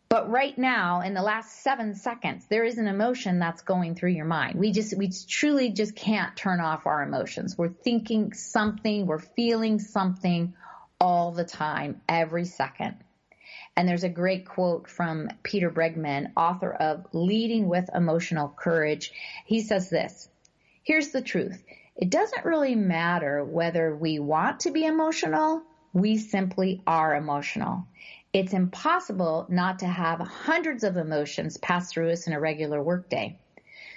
But 0.08 0.30
right 0.30 0.56
now, 0.56 1.00
in 1.00 1.14
the 1.14 1.22
last 1.22 1.62
seven 1.62 1.94
seconds, 1.94 2.46
there 2.48 2.64
is 2.64 2.78
an 2.78 2.86
emotion 2.86 3.38
that's 3.38 3.62
going 3.62 3.96
through 3.96 4.12
your 4.12 4.24
mind. 4.24 4.58
We 4.58 4.70
just, 4.70 4.96
we 4.96 5.10
truly 5.28 5.70
just 5.70 5.96
can't 5.96 6.36
turn 6.36 6.60
off 6.60 6.86
our 6.86 7.02
emotions. 7.02 7.58
We're 7.58 7.70
thinking 7.70 8.32
something, 8.32 9.06
we're 9.06 9.18
feeling 9.18 9.80
something 9.80 10.54
all 11.00 11.32
the 11.32 11.44
time, 11.44 12.00
every 12.08 12.44
second. 12.44 12.96
And 13.76 13.88
there's 13.88 14.04
a 14.04 14.08
great 14.08 14.46
quote 14.46 14.88
from 14.88 15.28
Peter 15.42 15.70
Bregman, 15.70 16.32
author 16.36 16.72
of 16.72 17.06
Leading 17.12 17.68
with 17.68 17.90
Emotional 17.94 18.48
Courage. 18.48 19.12
He 19.44 19.60
says 19.60 19.90
this, 19.90 20.28
here's 20.82 21.10
the 21.10 21.20
truth. 21.20 21.62
It 21.96 22.10
doesn't 22.10 22.44
really 22.44 22.74
matter 22.74 23.44
whether 23.44 23.94
we 23.94 24.18
want 24.18 24.60
to 24.60 24.70
be 24.70 24.84
emotional, 24.84 25.62
we 25.92 26.18
simply 26.18 26.82
are 26.86 27.14
emotional. 27.14 27.86
It's 28.32 28.52
impossible 28.52 29.46
not 29.48 29.78
to 29.78 29.86
have 29.86 30.20
hundreds 30.20 30.84
of 30.84 30.96
emotions 30.96 31.56
pass 31.56 31.90
through 31.90 32.10
us 32.10 32.26
in 32.26 32.34
a 32.34 32.40
regular 32.40 32.82
workday. 32.82 33.38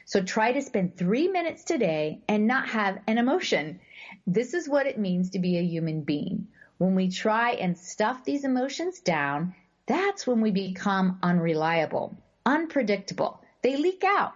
So 0.06 0.22
try 0.22 0.54
to 0.54 0.62
spend 0.62 0.98
three 0.98 1.28
minutes 1.28 1.64
today 1.64 2.22
and 2.28 2.48
not 2.48 2.70
have 2.70 3.00
an 3.06 3.18
emotion. 3.18 3.80
This 4.26 4.54
is 4.54 4.68
what 4.68 4.88
it 4.88 4.98
means 4.98 5.32
to 5.32 5.40
be 5.40 5.58
a 5.58 5.64
human 5.64 6.02
being. 6.02 6.48
When 6.80 6.96
we 6.96 7.10
try 7.10 7.52
and 7.52 7.78
stuff 7.78 8.24
these 8.24 8.46
emotions 8.46 9.02
down, 9.02 9.54
that's 9.86 10.26
when 10.26 10.40
we 10.40 10.52
become 10.52 11.20
unreliable, 11.22 12.16
unpredictable. 12.46 13.42
They 13.62 13.76
leak 13.76 14.06
out, 14.06 14.32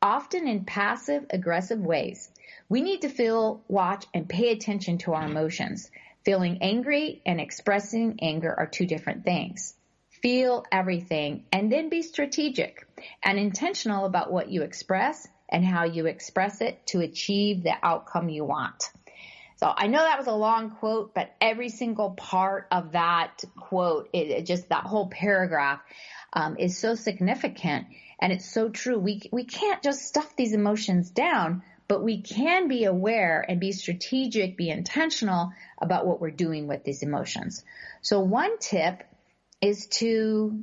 often 0.00 0.46
in 0.46 0.64
passive 0.64 1.26
aggressive 1.30 1.80
ways. 1.80 2.30
We 2.68 2.82
need 2.82 3.00
to 3.00 3.08
feel, 3.08 3.64
watch, 3.66 4.06
and 4.14 4.28
pay 4.28 4.52
attention 4.52 4.98
to 4.98 5.14
our 5.14 5.26
emotions. 5.26 5.90
Feeling 6.24 6.58
angry 6.60 7.20
and 7.26 7.40
expressing 7.40 8.20
anger 8.22 8.54
are 8.56 8.68
two 8.68 8.86
different 8.86 9.24
things. 9.24 9.74
Feel 10.22 10.64
everything 10.70 11.46
and 11.50 11.72
then 11.72 11.88
be 11.88 12.02
strategic 12.02 12.86
and 13.24 13.40
intentional 13.40 14.04
about 14.04 14.32
what 14.32 14.48
you 14.48 14.62
express 14.62 15.26
and 15.48 15.64
how 15.64 15.82
you 15.82 16.06
express 16.06 16.60
it 16.60 16.86
to 16.86 17.00
achieve 17.00 17.64
the 17.64 17.74
outcome 17.82 18.28
you 18.28 18.44
want. 18.44 18.92
So 19.62 19.72
I 19.76 19.86
know 19.86 20.02
that 20.02 20.18
was 20.18 20.26
a 20.26 20.32
long 20.32 20.70
quote, 20.70 21.14
but 21.14 21.36
every 21.40 21.68
single 21.68 22.10
part 22.10 22.66
of 22.72 22.92
that 22.92 23.44
quote, 23.56 24.08
it, 24.12 24.28
it 24.28 24.46
just 24.46 24.70
that 24.70 24.82
whole 24.82 25.08
paragraph, 25.08 25.78
um, 26.32 26.56
is 26.58 26.76
so 26.76 26.96
significant 26.96 27.86
and 28.20 28.32
it's 28.32 28.52
so 28.52 28.70
true. 28.70 28.98
We, 28.98 29.22
we 29.30 29.44
can't 29.44 29.80
just 29.80 30.02
stuff 30.02 30.34
these 30.34 30.52
emotions 30.52 31.10
down 31.10 31.62
but 31.86 32.02
we 32.02 32.22
can 32.22 32.66
be 32.68 32.84
aware 32.84 33.44
and 33.46 33.60
be 33.60 33.70
strategic, 33.70 34.56
be 34.56 34.70
intentional 34.70 35.52
about 35.78 36.06
what 36.06 36.20
we're 36.20 36.30
doing 36.30 36.66
with 36.66 36.82
these 36.84 37.02
emotions. 37.02 37.62
So 38.00 38.20
one 38.20 38.58
tip 38.58 39.04
is 39.60 39.86
to 39.98 40.58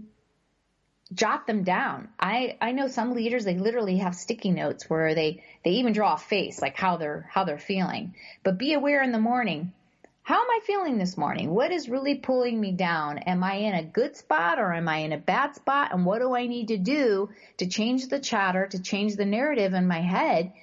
jot 1.14 1.48
them 1.48 1.64
down. 1.64 2.10
I, 2.20 2.58
I 2.62 2.72
know 2.72 2.88
some 2.88 3.14
leaders, 3.14 3.46
they 3.46 3.58
literally 3.58 3.98
have 3.98 4.16
sticky 4.16 4.52
notes 4.52 4.90
where 4.90 5.16
they, 5.16 5.44
they 5.64 5.72
even 5.72 5.94
draw 5.94 6.14
a 6.14 6.18
face, 6.18 6.62
like 6.62 6.76
how 6.76 6.98
they're, 6.98 7.28
how 7.32 7.44
they're 7.44 7.58
feeling. 7.58 8.16
But 8.44 8.58
be 8.58 8.74
aware 8.74 9.02
in 9.02 9.12
the 9.12 9.20
morning. 9.20 9.74
How 10.22 10.36
am 10.36 10.50
I 10.50 10.60
feeling 10.64 11.00
this 11.00 11.18
morning? 11.18 11.50
What 11.50 11.72
is 11.72 11.90
really 11.90 12.16
pulling 12.16 12.62
me 12.62 12.72
down? 12.72 13.18
Am 13.18 13.44
I 13.44 13.56
in 13.56 13.74
a 13.74 13.84
good 13.84 14.16
spot 14.16 14.60
or 14.60 14.72
am 14.72 14.88
I 14.88 14.98
in 14.98 15.12
a 15.12 15.18
bad 15.18 15.56
spot? 15.56 15.92
And 15.92 16.06
what 16.06 16.20
do 16.20 16.36
I 16.36 16.46
need 16.46 16.68
to 16.68 16.78
do 16.78 17.30
to 17.58 17.66
change 17.66 18.10
the 18.10 18.20
chatter, 18.20 18.68
to 18.68 18.80
change 18.80 19.16
the 19.16 19.26
narrative 19.26 19.74
in 19.74 19.88
my 19.88 20.02
head 20.02 20.54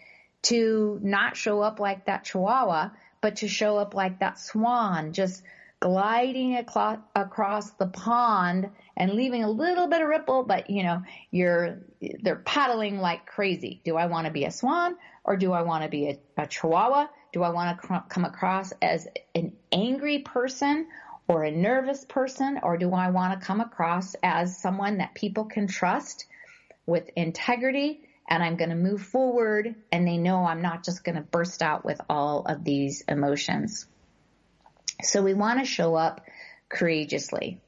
to 0.42 1.00
not 1.02 1.36
show 1.36 1.60
up 1.60 1.80
like 1.80 2.06
that 2.06 2.24
chihuahua, 2.24 2.90
but 3.20 3.36
to 3.36 3.48
show 3.48 3.78
up 3.78 3.94
like 3.94 4.20
that 4.20 4.38
swan, 4.38 5.12
just 5.12 5.42
gliding 5.80 6.56
across 6.56 7.70
the 7.72 7.86
pond 7.86 8.70
and 8.96 9.12
leaving 9.12 9.44
a 9.44 9.50
little 9.50 9.88
bit 9.88 10.00
of 10.00 10.08
ripple, 10.08 10.42
but 10.42 10.70
you 10.70 10.82
know, 10.82 11.02
you're, 11.30 11.82
they're 12.22 12.36
paddling 12.36 12.98
like 12.98 13.26
crazy. 13.26 13.80
Do 13.84 13.96
I 13.96 14.06
want 14.06 14.26
to 14.26 14.32
be 14.32 14.44
a 14.44 14.50
swan 14.50 14.96
or 15.24 15.36
do 15.36 15.52
I 15.52 15.62
want 15.62 15.84
to 15.84 15.90
be 15.90 16.08
a, 16.08 16.18
a 16.38 16.46
chihuahua? 16.46 17.08
Do 17.32 17.42
I 17.42 17.50
want 17.50 17.80
to 17.82 18.04
come 18.08 18.24
across 18.24 18.72
as 18.80 19.06
an 19.34 19.52
angry 19.70 20.20
person 20.20 20.86
or 21.28 21.44
a 21.44 21.50
nervous 21.50 22.04
person 22.04 22.60
or 22.62 22.78
do 22.78 22.92
I 22.92 23.10
want 23.10 23.38
to 23.38 23.46
come 23.46 23.60
across 23.60 24.14
as 24.22 24.60
someone 24.60 24.98
that 24.98 25.14
people 25.14 25.44
can 25.44 25.66
trust 25.66 26.26
with 26.86 27.10
integrity 27.16 28.00
and 28.28 28.42
I'm 28.42 28.56
going 28.56 28.70
to 28.70 28.76
move 28.76 29.02
forward 29.02 29.74
and 29.92 30.06
they 30.06 30.16
know 30.16 30.44
I'm 30.44 30.62
not 30.62 30.84
just 30.84 31.04
going 31.04 31.16
to 31.16 31.22
burst 31.22 31.62
out 31.62 31.84
with 31.84 32.00
all 32.08 32.46
of 32.46 32.64
these 32.64 33.02
emotions. 33.06 33.86
So 35.02 35.22
we 35.22 35.34
want 35.34 35.60
to 35.60 35.64
show 35.64 35.94
up 35.94 36.22
courageously 36.68 37.60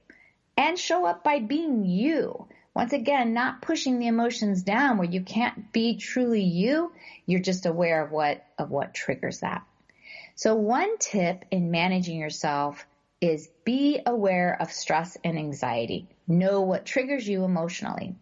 and 0.57 0.79
show 0.79 1.07
up 1.07 1.23
by 1.23 1.41
being 1.41 1.85
you. 1.85 2.49
Once 2.75 2.93
again, 2.93 3.35
not 3.35 3.63
pushing 3.63 3.99
the 3.99 4.07
emotions 4.07 4.63
down 4.63 4.99
where 4.99 5.09
you 5.09 5.23
can't 5.23 5.73
be 5.73 5.97
truly 5.97 6.43
you. 6.43 6.93
You're 7.27 7.41
just 7.41 7.67
aware 7.67 8.05
of 8.05 8.13
what, 8.13 8.45
of 8.59 8.71
what 8.71 8.95
triggers 8.95 9.41
that. 9.41 9.65
So 10.37 10.55
one 10.55 10.99
tip 10.99 11.45
in 11.51 11.71
managing 11.71 12.19
yourself 12.19 12.87
is 13.21 13.49
be 13.65 14.01
aware 14.07 14.57
of 14.61 14.71
stress 14.71 15.17
and 15.25 15.37
anxiety. 15.37 16.07
Know 16.29 16.61
what 16.63 16.87
triggers 16.87 17.27
you 17.27 17.45
emotionally. 17.45 18.15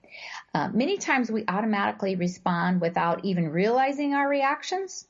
Uh, 0.55 0.69
many 0.73 0.97
times 0.97 1.31
we 1.31 1.45
automatically 1.47 2.17
respond 2.17 2.81
without 2.81 3.25
even 3.25 3.51
realizing 3.51 4.15
our 4.15 4.27
reactions, 4.27 5.07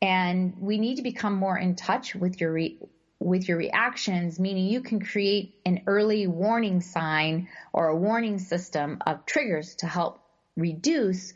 and 0.00 0.54
we 0.58 0.78
need 0.78 0.96
to 0.96 1.02
become 1.02 1.34
more 1.34 1.58
in 1.58 1.76
touch 1.76 2.14
with 2.14 2.40
your 2.40 2.52
re- 2.52 2.78
with 3.18 3.48
your 3.48 3.56
reactions, 3.56 4.38
meaning 4.38 4.66
you 4.66 4.80
can 4.80 5.00
create 5.00 5.54
an 5.64 5.82
early 5.86 6.26
warning 6.26 6.80
sign 6.80 7.48
or 7.72 7.88
a 7.88 7.96
warning 7.96 8.38
system 8.38 8.98
of 9.06 9.24
triggers 9.24 9.76
to 9.76 9.86
help 9.86 10.20
reduce 10.56 11.32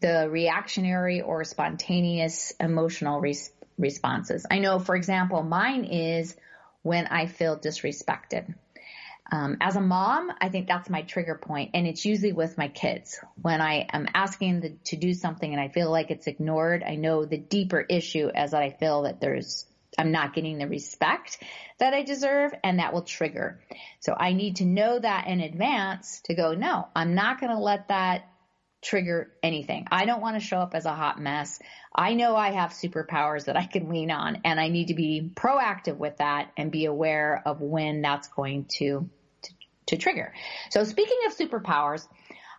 the 0.00 0.28
reactionary 0.30 1.22
or 1.22 1.44
spontaneous 1.44 2.52
emotional 2.60 3.20
res- 3.20 3.52
responses. 3.78 4.44
I 4.50 4.58
know, 4.58 4.78
for 4.78 4.94
example, 4.94 5.42
mine 5.42 5.84
is 5.84 6.36
when 6.82 7.06
I 7.06 7.26
feel 7.26 7.58
disrespected. 7.58 8.54
Um, 9.30 9.56
as 9.60 9.76
a 9.76 9.80
mom, 9.80 10.30
I 10.40 10.50
think 10.50 10.66
that's 10.66 10.90
my 10.90 11.02
trigger 11.02 11.36
point, 11.36 11.70
and 11.72 11.86
it's 11.86 12.04
usually 12.04 12.32
with 12.32 12.58
my 12.58 12.68
kids. 12.68 13.18
When 13.40 13.62
I 13.62 13.86
am 13.90 14.06
asking 14.12 14.60
the, 14.60 14.70
to 14.86 14.96
do 14.96 15.14
something 15.14 15.50
and 15.50 15.60
I 15.60 15.68
feel 15.68 15.90
like 15.90 16.10
it's 16.10 16.26
ignored, 16.26 16.82
I 16.82 16.96
know 16.96 17.24
the 17.24 17.38
deeper 17.38 17.80
issue 17.80 18.28
as 18.34 18.50
that 18.50 18.62
I 18.62 18.70
feel 18.70 19.02
that 19.02 19.20
there's 19.20 19.64
I'm 19.98 20.12
not 20.12 20.34
getting 20.34 20.58
the 20.58 20.66
respect 20.66 21.42
that 21.78 21.94
I 21.94 22.02
deserve, 22.02 22.52
and 22.64 22.78
that 22.78 22.92
will 22.92 23.02
trigger. 23.02 23.60
So 24.00 24.14
I 24.16 24.32
need 24.32 24.56
to 24.56 24.64
know 24.64 24.98
that 24.98 25.26
in 25.26 25.40
advance 25.40 26.20
to 26.24 26.34
go, 26.34 26.54
no, 26.54 26.88
I'm 26.96 27.14
not 27.14 27.40
going 27.40 27.52
to 27.52 27.58
let 27.58 27.88
that 27.88 28.22
trigger 28.82 29.30
anything. 29.42 29.86
I 29.90 30.06
don't 30.06 30.20
want 30.20 30.36
to 30.36 30.40
show 30.40 30.58
up 30.58 30.74
as 30.74 30.86
a 30.86 30.92
hot 30.92 31.20
mess. 31.20 31.58
I 31.94 32.14
know 32.14 32.34
I 32.34 32.50
have 32.50 32.70
superpowers 32.70 33.44
that 33.44 33.56
I 33.56 33.64
can 33.64 33.88
lean 33.88 34.10
on 34.10 34.38
and 34.44 34.58
I 34.58 34.68
need 34.68 34.88
to 34.88 34.94
be 34.94 35.30
proactive 35.34 35.96
with 35.96 36.16
that 36.18 36.50
and 36.56 36.72
be 36.72 36.86
aware 36.86 37.42
of 37.46 37.60
when 37.60 38.02
that's 38.02 38.28
going 38.28 38.66
to, 38.78 39.08
to, 39.42 39.54
to 39.86 39.96
trigger. 39.96 40.32
So 40.70 40.82
speaking 40.82 41.18
of 41.26 41.36
superpowers, 41.36 42.08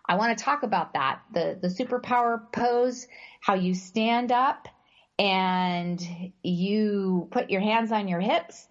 I 0.08 0.16
want 0.16 0.36
to 0.36 0.44
talk 0.44 0.62
about 0.62 0.94
that. 0.94 1.20
The, 1.30 1.58
the 1.60 1.68
superpower 1.68 2.40
pose, 2.52 3.06
how 3.40 3.54
you 3.54 3.74
stand 3.74 4.32
up 4.32 4.68
and 5.18 6.32
you 6.42 7.28
put 7.30 7.50
your 7.50 7.60
hands 7.60 7.92
on 7.92 8.08
your 8.08 8.20
hips, 8.20 8.66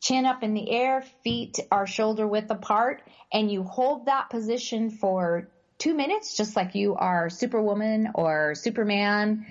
chin 0.00 0.26
up 0.26 0.42
in 0.42 0.54
the 0.54 0.70
air, 0.70 1.04
feet 1.22 1.58
are 1.70 1.86
shoulder 1.86 2.26
width 2.26 2.50
apart, 2.50 3.02
and 3.32 3.50
you 3.50 3.62
hold 3.62 4.06
that 4.06 4.30
position 4.30 4.90
for 4.90 5.48
two 5.78 5.94
minutes, 5.94 6.36
just 6.36 6.56
like 6.56 6.74
you 6.74 6.94
are 6.94 7.28
Superwoman 7.28 8.10
or 8.14 8.54
Superman. 8.54 9.46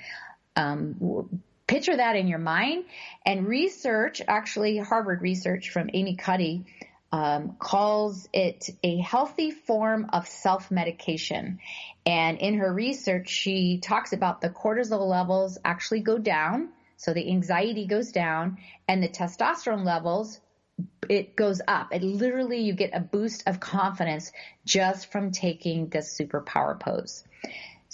Um, 0.55 1.29
picture 1.67 1.95
that 1.95 2.15
in 2.15 2.27
your 2.27 2.39
mind 2.39 2.85
and 3.25 3.47
research, 3.47 4.21
actually 4.27 4.77
Harvard 4.77 5.21
research 5.21 5.69
from 5.69 5.89
Amy 5.93 6.15
Cuddy, 6.15 6.65
um, 7.15 7.55
calls 7.59 8.27
it 8.33 8.69
a 8.83 8.97
healthy 8.97 9.51
form 9.51 10.07
of 10.11 10.27
self-medication. 10.27 11.59
And 12.05 12.37
in 12.39 12.55
her 12.55 12.73
research, 12.73 13.29
she 13.29 13.77
talks 13.77 14.11
about 14.11 14.41
the 14.41 14.49
cortisol 14.49 15.07
levels 15.07 15.57
actually 15.63 16.01
go 16.01 16.17
down. 16.17 16.73
So 16.97 17.13
the 17.13 17.29
anxiety 17.29 17.87
goes 17.87 18.11
down 18.11 18.57
and 18.85 19.01
the 19.01 19.07
testosterone 19.07 19.85
levels, 19.85 20.41
it 21.07 21.37
goes 21.37 21.61
up. 21.65 21.93
It 21.93 22.03
literally, 22.03 22.59
you 22.59 22.73
get 22.73 22.91
a 22.93 22.99
boost 22.99 23.43
of 23.47 23.61
confidence 23.61 24.33
just 24.65 25.09
from 25.09 25.31
taking 25.31 25.87
this 25.87 26.19
superpower 26.19 26.77
pose. 26.77 27.23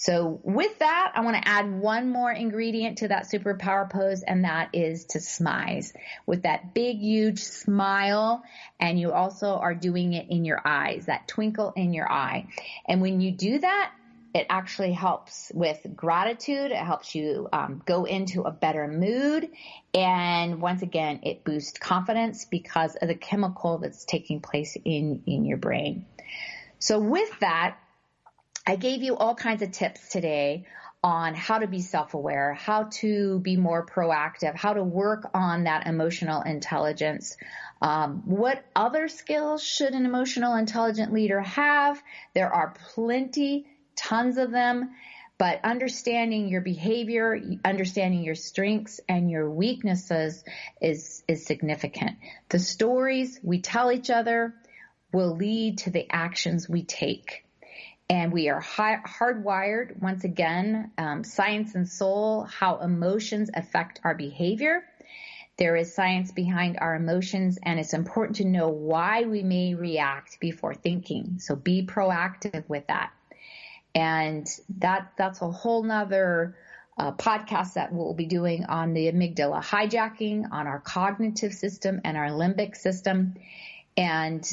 So 0.02 0.40
with 0.42 0.80
that, 0.80 1.12
I 1.14 1.22
want 1.22 1.38
to 1.38 1.48
add 1.48 1.72
one 1.72 2.10
more 2.10 2.32
ingredient 2.32 2.98
to 3.00 3.10
that 3.10 3.30
superpower 3.32 3.88
pose, 3.88 4.24
and 4.24 4.46
that 4.46 4.70
is 4.74 5.06
to 5.12 5.20
smize 5.20 5.94
with 6.26 6.42
that 6.42 6.74
big, 6.74 6.98
huge 6.98 7.44
smile. 7.44 8.42
And 8.80 9.00
you 9.00 9.12
also 9.12 9.58
are 9.58 9.76
doing 9.76 10.14
it 10.14 10.26
in 10.32 10.44
your 10.44 10.60
eyes, 10.66 11.06
that 11.06 11.28
twinkle 11.28 11.72
in 11.76 11.94
your 11.94 12.12
eye. 12.12 12.48
And 12.88 13.00
when 13.00 13.22
you 13.22 13.32
do 13.32 13.60
that, 13.60 13.92
it 14.34 14.48
actually 14.50 14.94
helps 14.94 15.52
with 15.54 15.86
gratitude. 15.96 16.72
It 16.72 16.78
helps 16.78 17.14
you 17.14 17.48
um, 17.54 17.84
go 17.86 18.06
into 18.06 18.42
a 18.42 18.52
better 18.52 18.88
mood. 18.88 19.50
And 19.94 20.60
once 20.60 20.82
again, 20.82 21.20
it 21.22 21.44
boosts 21.44 21.78
confidence 21.78 22.46
because 22.46 22.96
of 22.96 23.08
the 23.08 23.14
chemical 23.14 23.78
that's 23.78 24.04
taking 24.06 24.42
place 24.42 24.76
in, 24.84 25.22
in 25.28 25.46
your 25.46 25.58
brain. 25.58 26.08
So 26.80 26.98
with 26.98 27.30
that, 27.42 27.78
I 28.65 28.76
gave 28.76 29.02
you 29.02 29.17
all 29.17 29.36
kinds 29.36 29.62
of 29.62 29.71
tips 29.71 30.10
today 30.10 30.65
on 31.04 31.34
how 31.34 31.58
to 31.58 31.67
be 31.67 31.82
self-aware, 31.82 32.54
how 32.54 32.84
to 32.84 33.39
be 33.39 33.58
more 33.58 33.84
proactive, 33.86 34.56
how 34.56 34.74
to 34.74 34.84
work 34.84 35.32
on 35.34 35.63
that 35.63 35.88
emotional 35.88 36.43
intelligence. 36.43 37.38
Um, 37.82 38.21
what 38.26 38.63
other 38.76 39.08
skills 39.08 39.63
should 39.63 39.93
an 39.93 40.06
emotional 40.06 40.56
intelligent 40.56 41.12
leader 41.12 41.41
have? 41.41 42.02
There 42.36 42.54
are 42.54 42.76
plenty, 42.93 43.65
tons 43.95 44.38
of 44.38 44.52
them, 44.52 44.91
but 45.39 45.60
understanding 45.63 46.50
your 46.50 46.62
behavior, 46.62 47.41
understanding 47.65 48.21
your 48.24 48.36
strengths 48.36 49.00
and 49.10 49.32
your 49.32 49.50
weaknesses 49.50 50.43
is, 50.80 51.24
is 51.28 51.47
significant. 51.47 52.17
The 52.50 52.60
stories 52.60 53.39
we 53.41 53.60
tell 53.60 53.91
each 53.91 54.12
other 54.12 54.54
will 55.12 55.36
lead 55.36 55.80
to 55.80 55.89
the 55.89 56.06
actions 56.12 56.69
we 56.69 56.84
take 56.84 57.43
and 58.12 58.34
we 58.34 58.50
are 58.50 58.60
high, 58.60 58.97
hardwired 59.08 60.02
once 60.02 60.26
again 60.26 60.91
um, 60.97 61.24
science 61.24 61.76
and 61.76 61.88
soul 61.88 62.43
how 62.43 62.80
emotions 62.80 63.50
affect 63.54 64.02
our 64.04 64.13
behavior. 64.13 64.84
There 65.58 65.78
is 65.78 65.95
science 65.95 66.30
behind 66.34 66.78
our 66.82 66.93
emotions 66.93 67.58
and 67.63 67.80
it's 67.80 67.93
important 67.93 68.36
to 68.38 68.45
know 68.45 68.67
why 68.67 69.24
we 69.24 69.43
may 69.43 69.76
react 69.76 70.41
before 70.41 70.74
thinking. 70.74 71.39
So 71.39 71.56
be 71.56 71.86
proactive 71.86 72.67
with 72.67 72.86
that. 72.88 73.13
And 73.95 74.45
that 74.80 75.13
that's 75.17 75.41
a 75.41 75.50
whole 75.50 75.84
nother 75.84 76.58
uh, 76.97 77.13
podcast 77.13 77.76
that 77.76 77.93
we'll 77.93 78.13
be 78.13 78.26
doing 78.26 78.65
on 78.65 78.93
the 78.93 79.10
amygdala 79.10 79.63
hijacking 79.63 80.52
on 80.52 80.67
our 80.67 80.82
cognitive 80.82 81.54
system 81.54 82.02
and 82.04 82.17
our 82.17 82.28
limbic 82.28 82.76
system. 82.76 83.36
And 83.95 84.45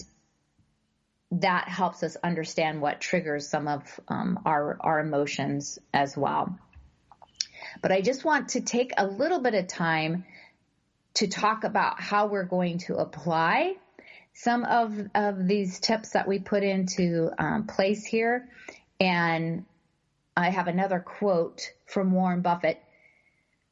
that 1.30 1.68
helps 1.68 2.02
us 2.02 2.16
understand 2.22 2.80
what 2.80 3.00
triggers 3.00 3.48
some 3.48 3.68
of 3.68 3.82
um, 4.08 4.40
our 4.46 4.78
our 4.80 5.00
emotions 5.00 5.78
as 5.92 6.16
well. 6.16 6.58
But 7.82 7.92
I 7.92 8.00
just 8.00 8.24
want 8.24 8.50
to 8.50 8.60
take 8.60 8.92
a 8.96 9.06
little 9.06 9.40
bit 9.40 9.54
of 9.54 9.66
time 9.68 10.24
to 11.14 11.26
talk 11.26 11.64
about 11.64 12.00
how 12.00 12.26
we're 12.26 12.44
going 12.44 12.78
to 12.78 12.96
apply 12.96 13.74
some 14.32 14.64
of 14.64 14.98
of 15.14 15.46
these 15.46 15.80
tips 15.80 16.10
that 16.10 16.28
we 16.28 16.38
put 16.38 16.62
into 16.62 17.30
um, 17.38 17.66
place 17.66 18.04
here. 18.06 18.48
And 19.00 19.66
I 20.36 20.50
have 20.50 20.68
another 20.68 21.00
quote 21.00 21.72
from 21.86 22.12
Warren 22.12 22.40
Buffett. 22.40 22.80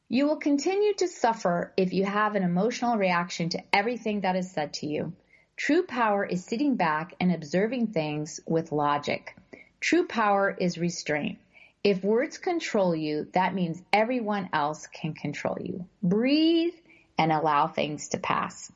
You 0.09 0.27
will 0.27 0.37
continue 0.37 0.93
to 0.95 1.07
suffer 1.07 1.73
if 1.75 1.91
you 1.91 2.05
have 2.05 2.35
an 2.35 2.43
emotional 2.43 2.97
reaction 2.97 3.49
to 3.49 3.63
everything 3.73 4.21
that 4.21 4.35
is 4.35 4.51
said 4.51 4.73
to 4.75 4.87
you. 4.87 5.13
True 5.57 5.83
power 5.83 6.23
is 6.23 6.45
sitting 6.45 6.75
back 6.75 7.15
and 7.19 7.33
observing 7.33 7.87
things 7.87 8.39
with 8.45 8.71
logic. 8.71 9.35
True 9.79 10.05
power 10.05 10.55
is 10.57 10.77
restraint. 10.77 11.39
If 11.83 12.03
words 12.03 12.37
control 12.37 12.95
you, 12.95 13.27
that 13.33 13.55
means 13.55 13.81
everyone 13.91 14.49
else 14.53 14.85
can 14.85 15.13
control 15.13 15.57
you. 15.59 15.87
Breathe 16.03 16.75
and 17.17 17.31
allow 17.31 17.67
things 17.67 18.09
to 18.09 18.19
pass. 18.19 18.71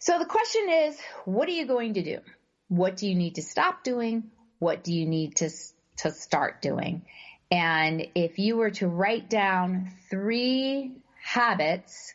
So 0.00 0.18
the 0.18 0.26
question 0.26 0.68
is, 0.68 0.98
what 1.24 1.48
are 1.48 1.52
you 1.52 1.66
going 1.66 1.94
to 1.94 2.02
do? 2.02 2.18
What 2.68 2.96
do 2.96 3.08
you 3.08 3.14
need 3.14 3.36
to 3.36 3.42
stop 3.42 3.84
doing? 3.84 4.30
What 4.58 4.82
do 4.82 4.92
you 4.92 5.06
need 5.06 5.36
to, 5.36 5.50
to 5.98 6.10
start 6.10 6.60
doing? 6.60 7.02
And 7.52 8.08
if 8.16 8.40
you 8.40 8.56
were 8.56 8.70
to 8.72 8.88
write 8.88 9.30
down 9.30 9.92
three 10.10 10.92
habits 11.22 12.14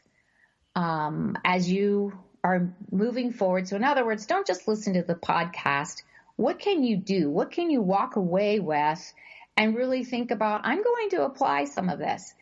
um, 0.75 1.37
as 1.43 1.69
you 1.69 2.13
are 2.43 2.73
moving 2.91 3.31
forward. 3.33 3.67
So 3.67 3.75
in 3.75 3.83
other 3.83 4.05
words, 4.05 4.25
don't 4.25 4.47
just 4.47 4.67
listen 4.67 4.93
to 4.93 5.03
the 5.03 5.15
podcast. 5.15 6.03
What 6.35 6.59
can 6.59 6.83
you 6.83 6.97
do? 6.97 7.29
What 7.29 7.51
can 7.51 7.69
you 7.69 7.81
walk 7.81 8.15
away 8.15 8.59
with 8.59 9.13
and 9.57 9.75
really 9.75 10.03
think 10.03 10.31
about, 10.31 10.61
I'm 10.63 10.83
going 10.83 11.09
to 11.11 11.25
apply 11.25 11.65
some 11.65 11.89
of 11.89 11.99
this. 11.99 12.33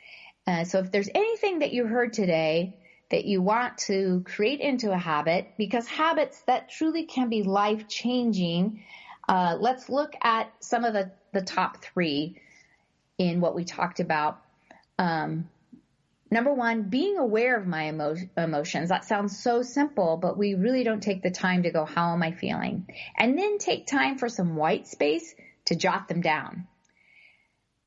Uh, 0.47 0.63
so 0.63 0.79
if 0.79 0.91
there's 0.91 1.09
anything 1.13 1.59
that 1.59 1.73
you 1.73 1.85
heard 1.85 2.13
today 2.13 2.77
that 3.11 3.25
you 3.25 3.41
want 3.41 3.77
to 3.79 4.23
create 4.25 4.61
into 4.61 4.91
a 4.91 4.97
habit, 4.97 5.53
because 5.57 5.87
habits 5.87 6.39
that 6.41 6.69
truly 6.69 7.05
can 7.05 7.29
be 7.29 7.43
life 7.43 7.87
changing, 7.87 8.83
uh, 9.27 9.57
let's 9.59 9.89
look 9.89 10.13
at 10.21 10.51
some 10.59 10.85
of 10.85 10.93
the, 10.93 11.11
the 11.33 11.41
top 11.41 11.83
three 11.83 12.39
in 13.17 13.41
what 13.41 13.55
we 13.55 13.65
talked 13.65 13.99
about. 13.99 14.41
Um, 14.97 15.49
Number 16.31 16.53
one, 16.53 16.83
being 16.83 17.17
aware 17.17 17.57
of 17.57 17.65
my 17.65 17.89
emo- 17.89 18.15
emotions. 18.37 18.89
That 18.89 19.05
sounds 19.05 19.39
so 19.39 19.63
simple, 19.63 20.17
but 20.17 20.37
we 20.37 20.53
really 20.53 20.83
don't 20.83 21.01
take 21.01 21.23
the 21.23 21.31
time 21.31 21.63
to 21.63 21.71
go, 21.71 21.85
how 21.85 22.13
am 22.13 22.21
I 22.21 22.31
feeling? 22.31 22.87
And 23.17 23.37
then 23.37 23.57
take 23.57 23.87
time 23.87 24.17
for 24.17 24.29
some 24.29 24.55
white 24.55 24.87
space 24.87 25.33
to 25.65 25.75
jot 25.75 26.07
them 26.07 26.21
down. 26.21 26.67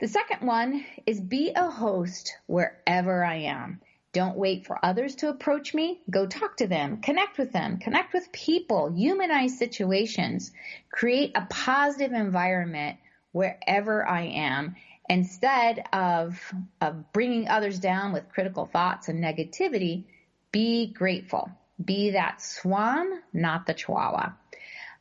The 0.00 0.08
second 0.08 0.44
one 0.44 0.84
is 1.06 1.20
be 1.20 1.52
a 1.54 1.70
host 1.70 2.36
wherever 2.46 3.24
I 3.24 3.36
am. 3.36 3.80
Don't 4.12 4.36
wait 4.36 4.66
for 4.66 4.84
others 4.84 5.14
to 5.16 5.28
approach 5.28 5.72
me. 5.72 6.00
Go 6.10 6.26
talk 6.26 6.56
to 6.56 6.66
them, 6.66 7.00
connect 7.00 7.38
with 7.38 7.52
them, 7.52 7.78
connect 7.78 8.12
with 8.12 8.32
people, 8.32 8.92
humanize 8.92 9.56
situations, 9.56 10.52
create 10.90 11.32
a 11.36 11.46
positive 11.48 12.12
environment 12.12 12.98
wherever 13.30 14.06
I 14.06 14.22
am 14.24 14.76
Instead 15.08 15.84
of, 15.92 16.40
of 16.80 17.12
bringing 17.12 17.48
others 17.48 17.78
down 17.78 18.12
with 18.12 18.28
critical 18.28 18.66
thoughts 18.66 19.08
and 19.08 19.22
negativity, 19.22 20.04
be 20.52 20.92
grateful. 20.92 21.50
Be 21.82 22.10
that 22.10 22.40
swan, 22.40 23.10
not 23.32 23.66
the 23.66 23.74
chihuahua. 23.74 24.32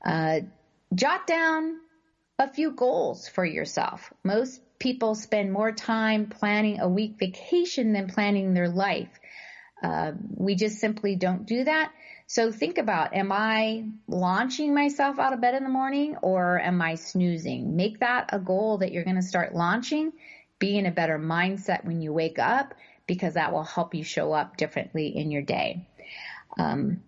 Uh, 0.03 0.39
jot 0.95 1.27
down 1.27 1.77
a 2.39 2.47
few 2.47 2.71
goals 2.71 3.27
for 3.27 3.45
yourself. 3.45 4.11
Most 4.23 4.61
people 4.79 5.13
spend 5.13 5.53
more 5.53 5.71
time 5.71 6.27
planning 6.27 6.79
a 6.79 6.89
week 6.89 7.17
vacation 7.19 7.93
than 7.93 8.07
planning 8.07 8.53
their 8.53 8.69
life. 8.69 9.19
Uh, 9.83 10.13
we 10.35 10.55
just 10.55 10.79
simply 10.79 11.15
don't 11.15 11.45
do 11.45 11.63
that. 11.63 11.91
So 12.31 12.49
think 12.49 12.77
about, 12.77 13.13
am 13.13 13.29
I 13.33 13.83
launching 14.07 14.73
myself 14.73 15.19
out 15.19 15.33
of 15.33 15.41
bed 15.41 15.53
in 15.53 15.65
the 15.65 15.69
morning 15.69 16.15
or 16.21 16.61
am 16.61 16.81
I 16.81 16.95
snoozing? 16.95 17.75
Make 17.75 17.99
that 17.99 18.29
a 18.29 18.39
goal 18.39 18.77
that 18.77 18.93
you're 18.93 19.03
going 19.03 19.17
to 19.17 19.21
start 19.21 19.53
launching. 19.53 20.13
Be 20.57 20.77
in 20.77 20.85
a 20.85 20.91
better 20.91 21.19
mindset 21.19 21.83
when 21.83 21.99
you 21.99 22.13
wake 22.13 22.39
up 22.39 22.73
because 23.05 23.33
that 23.33 23.51
will 23.51 23.65
help 23.65 23.95
you 23.95 24.05
show 24.05 24.31
up 24.31 24.55
differently 24.55 25.07
in 25.07 25.29
your 25.29 25.41
day. 25.41 25.89
Um, 26.57 27.01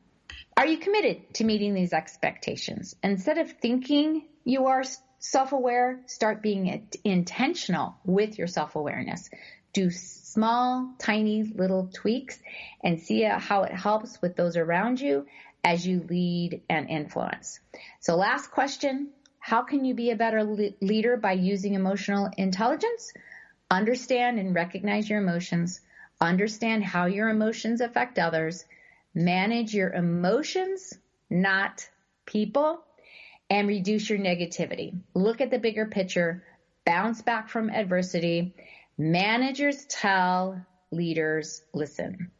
are 0.57 0.67
you 0.67 0.77
committed 0.77 1.33
to 1.35 1.45
meeting 1.45 1.73
these 1.73 1.93
expectations? 1.93 2.93
Instead 3.01 3.37
of 3.37 3.49
thinking 3.49 4.27
you 4.43 4.65
are 4.65 4.83
self-aware, 5.19 6.01
start 6.05 6.43
being 6.43 6.89
intentional 7.05 7.95
with 8.03 8.37
your 8.37 8.47
self-awareness. 8.47 9.29
Do 9.73 9.89
small, 9.89 10.93
tiny 10.99 11.43
little 11.43 11.89
tweaks 11.93 12.39
and 12.83 12.99
see 12.99 13.23
how 13.23 13.63
it 13.63 13.73
helps 13.73 14.21
with 14.21 14.35
those 14.35 14.57
around 14.57 15.01
you 15.01 15.25
as 15.63 15.85
you 15.85 16.05
lead 16.09 16.61
and 16.69 16.89
influence. 16.89 17.59
So 17.99 18.15
last 18.15 18.51
question, 18.51 19.09
how 19.39 19.63
can 19.63 19.85
you 19.85 19.93
be 19.93 20.11
a 20.11 20.15
better 20.15 20.43
le- 20.43 20.71
leader 20.81 21.17
by 21.17 21.33
using 21.33 21.73
emotional 21.73 22.29
intelligence? 22.37 23.13
Understand 23.69 24.39
and 24.39 24.55
recognize 24.55 25.09
your 25.09 25.19
emotions. 25.19 25.81
Understand 26.21 26.83
how 26.83 27.07
your 27.07 27.29
emotions 27.29 27.81
affect 27.81 28.19
others. 28.19 28.65
Manage 29.15 29.73
your 29.73 29.91
emotions, 29.91 30.93
not 31.29 31.89
people, 32.25 32.83
and 33.49 33.67
reduce 33.67 34.09
your 34.09 34.19
negativity. 34.19 34.97
Look 35.13 35.41
at 35.41 35.51
the 35.51 35.59
bigger 35.59 35.85
picture. 35.85 36.43
Bounce 36.85 37.21
back 37.21 37.49
from 37.49 37.69
adversity. 37.69 38.53
Managers 38.97 39.85
tell, 39.85 40.63
leaders 40.91 41.63
listen. 41.73 42.31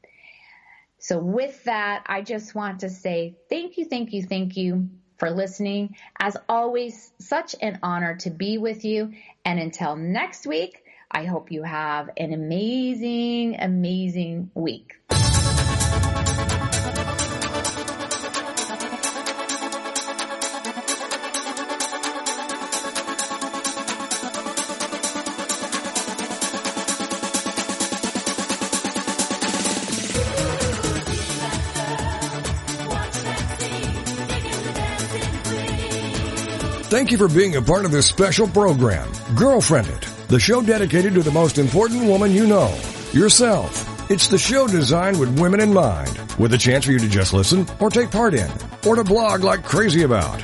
So 0.99 1.17
with 1.19 1.63
that, 1.65 2.03
I 2.05 2.21
just 2.21 2.55
want 2.55 2.81
to 2.81 2.89
say 2.89 3.35
thank 3.49 3.77
you, 3.77 3.85
thank 3.85 4.13
you, 4.13 4.23
thank 4.23 4.55
you 4.55 4.89
for 5.17 5.29
listening. 5.31 5.95
As 6.19 6.37
always, 6.47 7.11
such 7.19 7.55
an 7.61 7.79
honor 7.83 8.15
to 8.17 8.29
be 8.29 8.57
with 8.57 8.85
you. 8.85 9.13
And 9.43 9.59
until 9.59 9.95
next 9.95 10.47
week, 10.47 10.83
I 11.11 11.25
hope 11.25 11.51
you 11.51 11.63
have 11.63 12.09
an 12.17 12.33
amazing, 12.33 13.57
amazing 13.59 14.51
week. 14.53 14.93
Thank 36.93 37.09
you 37.09 37.17
for 37.17 37.27
being 37.27 37.55
a 37.55 37.61
part 37.63 37.85
of 37.85 37.91
this 37.91 38.05
special 38.05 38.47
program, 38.47 39.11
GirlfriendIT, 39.33 40.27
the 40.27 40.39
show 40.39 40.61
dedicated 40.61 41.15
to 41.15 41.23
the 41.23 41.31
most 41.31 41.57
important 41.57 42.05
woman 42.05 42.31
you 42.31 42.45
know, 42.45 42.71
yourself. 43.11 44.11
It's 44.11 44.27
the 44.27 44.37
show 44.37 44.67
designed 44.67 45.19
with 45.19 45.39
women 45.39 45.59
in 45.59 45.73
mind, 45.73 46.15
with 46.37 46.53
a 46.53 46.57
chance 46.59 46.85
for 46.85 46.91
you 46.91 46.99
to 46.99 47.09
just 47.09 47.33
listen 47.33 47.65
or 47.79 47.89
take 47.89 48.11
part 48.11 48.35
in, 48.35 48.51
or 48.85 48.95
to 48.95 49.03
blog 49.03 49.43
like 49.43 49.63
crazy 49.63 50.03
about. 50.03 50.39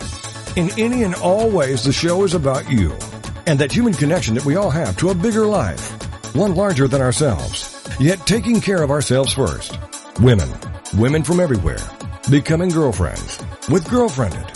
In 0.57 0.71
any 0.79 1.03
and 1.03 1.13
all 1.13 1.51
ways, 1.51 1.83
the 1.83 1.93
show 1.93 2.23
is 2.23 2.33
about 2.33 2.67
you 2.67 2.97
and 3.45 3.59
that 3.59 3.71
human 3.71 3.93
connection 3.93 4.33
that 4.33 4.45
we 4.45 4.55
all 4.55 4.71
have 4.71 4.97
to 4.97 5.09
a 5.09 5.13
bigger 5.13 5.45
life, 5.45 5.91
one 6.33 6.55
larger 6.55 6.87
than 6.87 6.99
ourselves, 6.99 7.87
yet 7.99 8.25
taking 8.25 8.59
care 8.59 8.81
of 8.81 8.89
ourselves 8.89 9.33
first. 9.33 9.77
Women, 10.19 10.49
women 10.95 11.23
from 11.23 11.41
everywhere, 11.41 11.87
becoming 12.31 12.69
girlfriends 12.69 13.37
with 13.69 13.85
GirlfriendIT. 13.85 14.48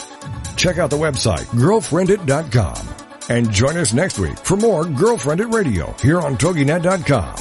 Check 0.64 0.78
out 0.78 0.90
the 0.90 0.96
website, 0.96 1.44
girlfriendit.com. 1.60 2.88
And 3.28 3.52
join 3.52 3.76
us 3.76 3.92
next 3.92 4.18
week 4.18 4.38
for 4.38 4.56
more 4.56 4.86
Girlfriendit 4.86 5.52
Radio 5.54 5.92
here 6.02 6.22
on 6.22 6.38
TogiNet.com. 6.38 7.36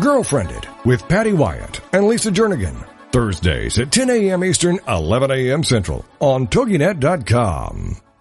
Girlfriendit 0.00 0.84
with 0.86 1.08
Patty 1.08 1.32
Wyatt 1.32 1.80
and 1.92 2.06
Lisa 2.06 2.30
Jernigan. 2.30 2.86
Thursdays 3.10 3.80
at 3.80 3.90
10 3.90 4.10
a.m. 4.10 4.44
Eastern, 4.44 4.78
11 4.86 5.32
a.m. 5.32 5.64
Central 5.64 6.04
on 6.20 6.46
TogiNet.com. 6.46 7.96